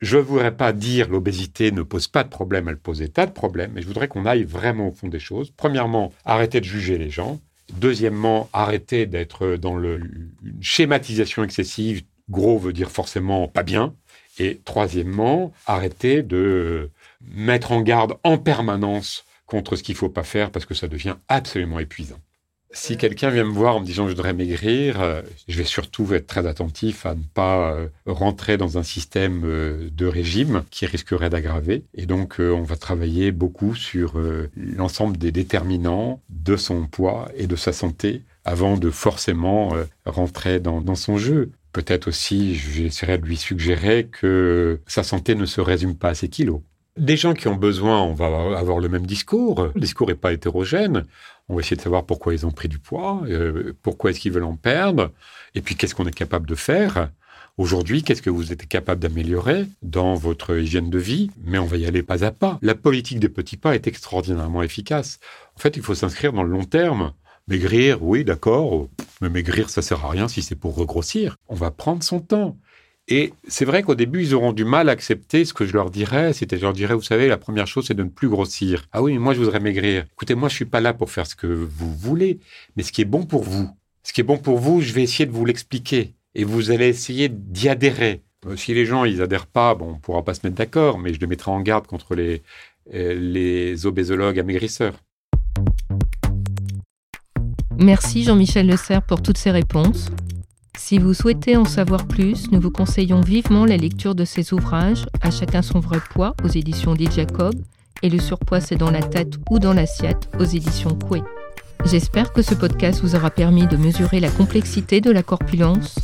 je 0.02 0.18
ne 0.18 0.22
voudrais 0.22 0.54
pas 0.54 0.74
dire 0.74 1.08
l'obésité 1.08 1.72
ne 1.72 1.82
pose 1.82 2.08
pas 2.08 2.24
de 2.24 2.28
problème, 2.28 2.68
elle 2.68 2.76
pose 2.76 2.98
des 2.98 3.08
tas 3.08 3.24
de 3.24 3.32
problèmes, 3.32 3.72
mais 3.74 3.80
je 3.80 3.86
voudrais 3.86 4.06
qu'on 4.06 4.26
aille 4.26 4.44
vraiment 4.44 4.88
au 4.88 4.92
fond 4.92 5.08
des 5.08 5.18
choses. 5.18 5.50
Premièrement, 5.56 6.12
arrêter 6.26 6.60
de 6.60 6.66
juger 6.66 6.98
les 6.98 7.08
gens. 7.08 7.40
Deuxièmement, 7.74 8.48
arrêter 8.52 9.06
d'être 9.06 9.56
dans 9.56 9.76
le, 9.76 10.00
une 10.42 10.62
schématisation 10.62 11.44
excessive. 11.44 12.02
Gros 12.30 12.58
veut 12.58 12.72
dire 12.72 12.90
forcément 12.90 13.48
pas 13.48 13.62
bien. 13.62 13.94
Et 14.38 14.60
troisièmement, 14.64 15.52
arrêter 15.66 16.22
de 16.22 16.90
mettre 17.20 17.72
en 17.72 17.82
garde 17.82 18.14
en 18.22 18.38
permanence 18.38 19.24
contre 19.46 19.76
ce 19.76 19.82
qu'il 19.82 19.94
ne 19.94 19.98
faut 19.98 20.08
pas 20.08 20.22
faire 20.22 20.50
parce 20.50 20.66
que 20.66 20.74
ça 20.74 20.88
devient 20.88 21.16
absolument 21.28 21.78
épuisant. 21.78 22.20
Si 22.70 22.98
quelqu'un 22.98 23.30
vient 23.30 23.44
me 23.44 23.52
voir 23.52 23.76
en 23.76 23.80
me 23.80 23.86
disant 23.86 24.04
je 24.04 24.10
voudrais 24.10 24.34
maigrir, 24.34 25.00
euh, 25.00 25.22
je 25.48 25.56
vais 25.56 25.64
surtout 25.64 26.12
être 26.12 26.26
très 26.26 26.46
attentif 26.46 27.06
à 27.06 27.14
ne 27.14 27.22
pas 27.22 27.72
euh, 27.72 27.88
rentrer 28.04 28.58
dans 28.58 28.76
un 28.76 28.82
système 28.82 29.42
euh, 29.46 29.88
de 29.90 30.04
régime 30.04 30.62
qui 30.70 30.84
risquerait 30.84 31.30
d'aggraver. 31.30 31.84
Et 31.94 32.04
donc, 32.04 32.36
on 32.38 32.62
va 32.62 32.76
travailler 32.76 33.32
beaucoup 33.32 33.74
sur 33.74 34.20
l'ensemble 34.56 35.16
des 35.16 35.32
déterminants 35.32 36.20
de 36.28 36.56
son 36.56 36.86
poids 36.86 37.30
et 37.36 37.46
de 37.46 37.56
sa 37.56 37.72
santé 37.72 38.22
avant 38.44 38.76
de 38.76 38.90
forcément 38.90 39.72
rentrer 40.04 40.60
dans, 40.60 40.80
dans 40.80 40.94
son 40.94 41.16
jeu. 41.16 41.50
Peut-être 41.72 42.08
aussi, 42.08 42.54
j'essaierai 42.54 43.18
de 43.18 43.24
lui 43.24 43.36
suggérer 43.36 44.06
que 44.06 44.80
sa 44.86 45.02
santé 45.02 45.34
ne 45.34 45.46
se 45.46 45.60
résume 45.60 45.94
pas 45.94 46.10
à 46.10 46.14
ses 46.14 46.28
kilos. 46.28 46.60
Des 46.96 47.16
gens 47.16 47.34
qui 47.34 47.46
ont 47.46 47.54
besoin, 47.54 48.02
on 48.02 48.14
va 48.14 48.58
avoir 48.58 48.80
le 48.80 48.88
même 48.88 49.06
discours. 49.06 49.70
Le 49.74 49.80
discours 49.80 50.08
n'est 50.08 50.14
pas 50.14 50.32
hétérogène. 50.32 51.04
On 51.48 51.54
va 51.54 51.60
essayer 51.60 51.76
de 51.76 51.82
savoir 51.82 52.04
pourquoi 52.04 52.34
ils 52.34 52.44
ont 52.44 52.50
pris 52.50 52.68
du 52.68 52.78
poids, 52.78 53.22
euh, 53.26 53.72
pourquoi 53.82 54.10
est-ce 54.10 54.20
qu'ils 54.20 54.32
veulent 54.32 54.44
en 54.44 54.56
perdre, 54.56 55.12
et 55.54 55.62
puis 55.62 55.76
qu'est-ce 55.76 55.94
qu'on 55.94 56.06
est 56.06 56.14
capable 56.14 56.46
de 56.46 56.54
faire. 56.54 57.10
Aujourd'hui, 57.56 58.04
qu'est-ce 58.04 58.22
que 58.22 58.30
vous 58.30 58.52
êtes 58.52 58.68
capable 58.68 59.00
d'améliorer 59.00 59.66
dans 59.82 60.14
votre 60.14 60.56
hygiène 60.56 60.90
de 60.90 60.98
vie? 60.98 61.30
Mais 61.42 61.58
on 61.58 61.66
va 61.66 61.76
y 61.76 61.86
aller 61.86 62.04
pas 62.04 62.24
à 62.24 62.30
pas. 62.30 62.58
La 62.62 62.76
politique 62.76 63.18
des 63.18 63.28
petits 63.28 63.56
pas 63.56 63.74
est 63.74 63.88
extraordinairement 63.88 64.62
efficace. 64.62 65.18
En 65.56 65.60
fait, 65.60 65.76
il 65.76 65.82
faut 65.82 65.96
s'inscrire 65.96 66.32
dans 66.32 66.44
le 66.44 66.50
long 66.50 66.64
terme. 66.64 67.12
Maigrir, 67.48 68.02
oui, 68.02 68.24
d'accord, 68.24 68.88
mais 69.20 69.28
maigrir, 69.28 69.70
ça 69.70 69.82
sert 69.82 70.04
à 70.04 70.10
rien 70.10 70.28
si 70.28 70.42
c'est 70.42 70.54
pour 70.54 70.76
regrossir. 70.76 71.36
On 71.48 71.54
va 71.54 71.70
prendre 71.72 72.04
son 72.04 72.20
temps. 72.20 72.56
Et 73.10 73.32
c'est 73.46 73.64
vrai 73.64 73.82
qu'au 73.82 73.94
début, 73.94 74.22
ils 74.22 74.34
auront 74.34 74.52
du 74.52 74.66
mal 74.66 74.90
à 74.90 74.92
accepter 74.92 75.46
ce 75.46 75.54
que 75.54 75.64
je 75.64 75.72
leur 75.72 75.90
dirais. 75.90 76.34
C'était, 76.34 76.58
je 76.58 76.62
leur 76.62 76.74
dirais, 76.74 76.94
vous 76.94 77.02
savez, 77.02 77.26
la 77.26 77.38
première 77.38 77.66
chose, 77.66 77.86
c'est 77.86 77.94
de 77.94 78.02
ne 78.02 78.10
plus 78.10 78.28
grossir. 78.28 78.84
Ah 78.92 79.02
oui, 79.02 79.14
mais 79.14 79.18
moi, 79.18 79.32
je 79.32 79.38
voudrais 79.38 79.60
maigrir. 79.60 80.04
Écoutez, 80.12 80.34
moi, 80.34 80.50
je 80.50 80.54
suis 80.54 80.66
pas 80.66 80.82
là 80.82 80.92
pour 80.92 81.10
faire 81.10 81.26
ce 81.26 81.34
que 81.34 81.46
vous 81.46 81.94
voulez, 81.94 82.38
mais 82.76 82.82
ce 82.82 82.92
qui 82.92 83.00
est 83.00 83.06
bon 83.06 83.24
pour 83.24 83.44
vous. 83.44 83.70
Ce 84.02 84.12
qui 84.12 84.20
est 84.20 84.24
bon 84.24 84.36
pour 84.36 84.58
vous, 84.58 84.82
je 84.82 84.92
vais 84.92 85.02
essayer 85.02 85.24
de 85.24 85.32
vous 85.32 85.46
l'expliquer. 85.46 86.12
Et 86.34 86.44
vous 86.44 86.70
allez 86.70 86.88
essayer 86.88 87.30
d'y 87.30 87.70
adhérer. 87.70 88.20
Euh, 88.46 88.56
si 88.56 88.74
les 88.74 88.84
gens, 88.84 89.06
ils 89.06 89.22
adhèrent 89.22 89.46
pas, 89.46 89.74
bon, 89.74 89.92
on 89.92 89.98
pourra 89.98 90.22
pas 90.22 90.34
se 90.34 90.40
mettre 90.44 90.56
d'accord, 90.56 90.98
mais 90.98 91.14
je 91.14 91.18
les 91.18 91.26
mettrai 91.26 91.50
en 91.50 91.60
garde 91.60 91.86
contre 91.86 92.14
les, 92.14 92.42
euh, 92.94 93.14
les 93.14 93.86
obésologues 93.86 94.38
amaigrisseurs. 94.38 94.94
Merci 97.78 98.24
Jean-Michel 98.24 98.66
Le 98.66 98.76
Serre 98.76 99.02
pour 99.02 99.22
toutes 99.22 99.38
ces 99.38 99.50
réponses. 99.50 100.10
Si 100.78 100.98
vous 100.98 101.12
souhaitez 101.12 101.56
en 101.56 101.64
savoir 101.64 102.06
plus, 102.06 102.50
nous 102.52 102.60
vous 102.60 102.70
conseillons 102.70 103.20
vivement 103.20 103.66
la 103.66 103.76
lecture 103.76 104.14
de 104.14 104.24
ces 104.24 104.54
ouvrages, 104.54 105.06
À 105.20 105.30
chacun 105.30 105.60
son 105.60 105.80
vrai 105.80 105.98
poids, 106.14 106.34
aux 106.44 106.48
éditions 106.48 106.94
dit 106.94 107.08
Jacob, 107.14 107.54
et 108.02 108.08
Le 108.08 108.20
surpoids 108.20 108.60
c'est 108.60 108.76
dans 108.76 108.90
la 108.90 109.02
tête 109.02 109.34
ou 109.50 109.58
dans 109.58 109.74
l'assiette, 109.74 110.30
aux 110.38 110.44
éditions 110.44 110.96
Coué. 110.96 111.20
J'espère 111.84 112.32
que 112.32 112.42
ce 112.42 112.54
podcast 112.54 113.00
vous 113.02 113.16
aura 113.16 113.28
permis 113.28 113.66
de 113.66 113.76
mesurer 113.76 114.20
la 114.20 114.30
complexité 114.30 115.00
de 115.00 115.10
la 115.10 115.24
corpulence. 115.24 115.96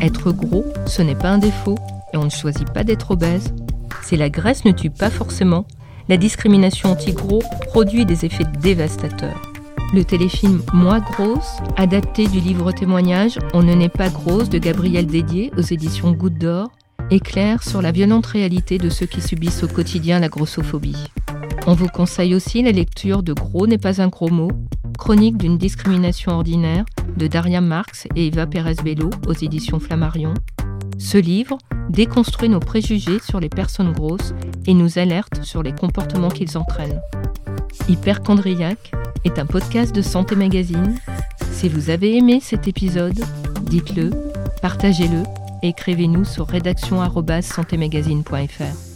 Être 0.00 0.32
gros, 0.32 0.64
ce 0.86 1.02
n'est 1.02 1.14
pas 1.14 1.30
un 1.30 1.38
défaut, 1.38 1.78
et 2.12 2.16
on 2.16 2.24
ne 2.24 2.30
choisit 2.30 2.68
pas 2.72 2.84
d'être 2.84 3.12
obèse. 3.12 3.52
Si 4.02 4.16
la 4.16 4.30
graisse 4.30 4.64
ne 4.64 4.72
tue 4.72 4.90
pas 4.90 5.10
forcément, 5.10 5.66
la 6.08 6.16
discrimination 6.16 6.90
anti-gros 6.90 7.42
produit 7.68 8.06
des 8.06 8.24
effets 8.24 8.46
dévastateurs. 8.60 9.51
Le 9.92 10.04
téléfilm 10.04 10.62
Moi 10.72 11.00
grosse, 11.00 11.58
adapté 11.76 12.26
du 12.26 12.40
livre 12.40 12.72
témoignage 12.72 13.38
On 13.52 13.62
ne 13.62 13.74
naît 13.74 13.90
pas 13.90 14.08
grosse 14.08 14.48
de 14.48 14.56
Gabriel 14.56 15.06
Dédier 15.06 15.52
aux 15.58 15.60
éditions 15.60 16.12
Goutte 16.12 16.38
d'Or, 16.38 16.70
éclaire 17.10 17.62
sur 17.62 17.82
la 17.82 17.92
violente 17.92 18.24
réalité 18.24 18.78
de 18.78 18.88
ceux 18.88 19.04
qui 19.04 19.20
subissent 19.20 19.62
au 19.62 19.68
quotidien 19.68 20.18
la 20.18 20.30
grossophobie. 20.30 20.96
On 21.66 21.74
vous 21.74 21.88
conseille 21.88 22.34
aussi 22.34 22.62
la 22.62 22.72
lecture 22.72 23.22
de 23.22 23.34
Gros 23.34 23.66
n'est 23.66 23.76
pas 23.76 24.00
un 24.00 24.08
gros 24.08 24.30
mot, 24.30 24.50
chronique 24.96 25.36
d'une 25.36 25.58
discrimination 25.58 26.32
ordinaire 26.32 26.86
de 27.18 27.26
Daria 27.26 27.60
Marx 27.60 28.06
et 28.16 28.28
Eva 28.28 28.46
Pérez-Bello 28.46 29.10
aux 29.26 29.34
éditions 29.34 29.78
Flammarion. 29.78 30.32
Ce 30.96 31.18
livre 31.18 31.58
déconstruit 31.90 32.48
nos 32.48 32.60
préjugés 32.60 33.18
sur 33.18 33.40
les 33.40 33.50
personnes 33.50 33.92
grosses 33.92 34.32
et 34.66 34.72
nous 34.72 34.98
alerte 34.98 35.42
sur 35.42 35.62
les 35.62 35.72
comportements 35.72 36.30
qu'ils 36.30 36.56
entraînent. 36.56 37.02
Hyperchondriaque 37.88 38.92
est 39.24 39.38
un 39.38 39.46
podcast 39.46 39.94
de 39.94 40.02
Santé 40.02 40.34
Magazine. 40.36 40.98
Si 41.52 41.68
vous 41.68 41.90
avez 41.90 42.16
aimé 42.16 42.40
cet 42.40 42.66
épisode, 42.68 43.20
dites-le, 43.62 44.10
partagez-le 44.60 45.22
et 45.62 45.68
écrivez-nous 45.68 46.24
sur 46.24 46.48
rédaction@santémagazine.fr. 46.48 48.91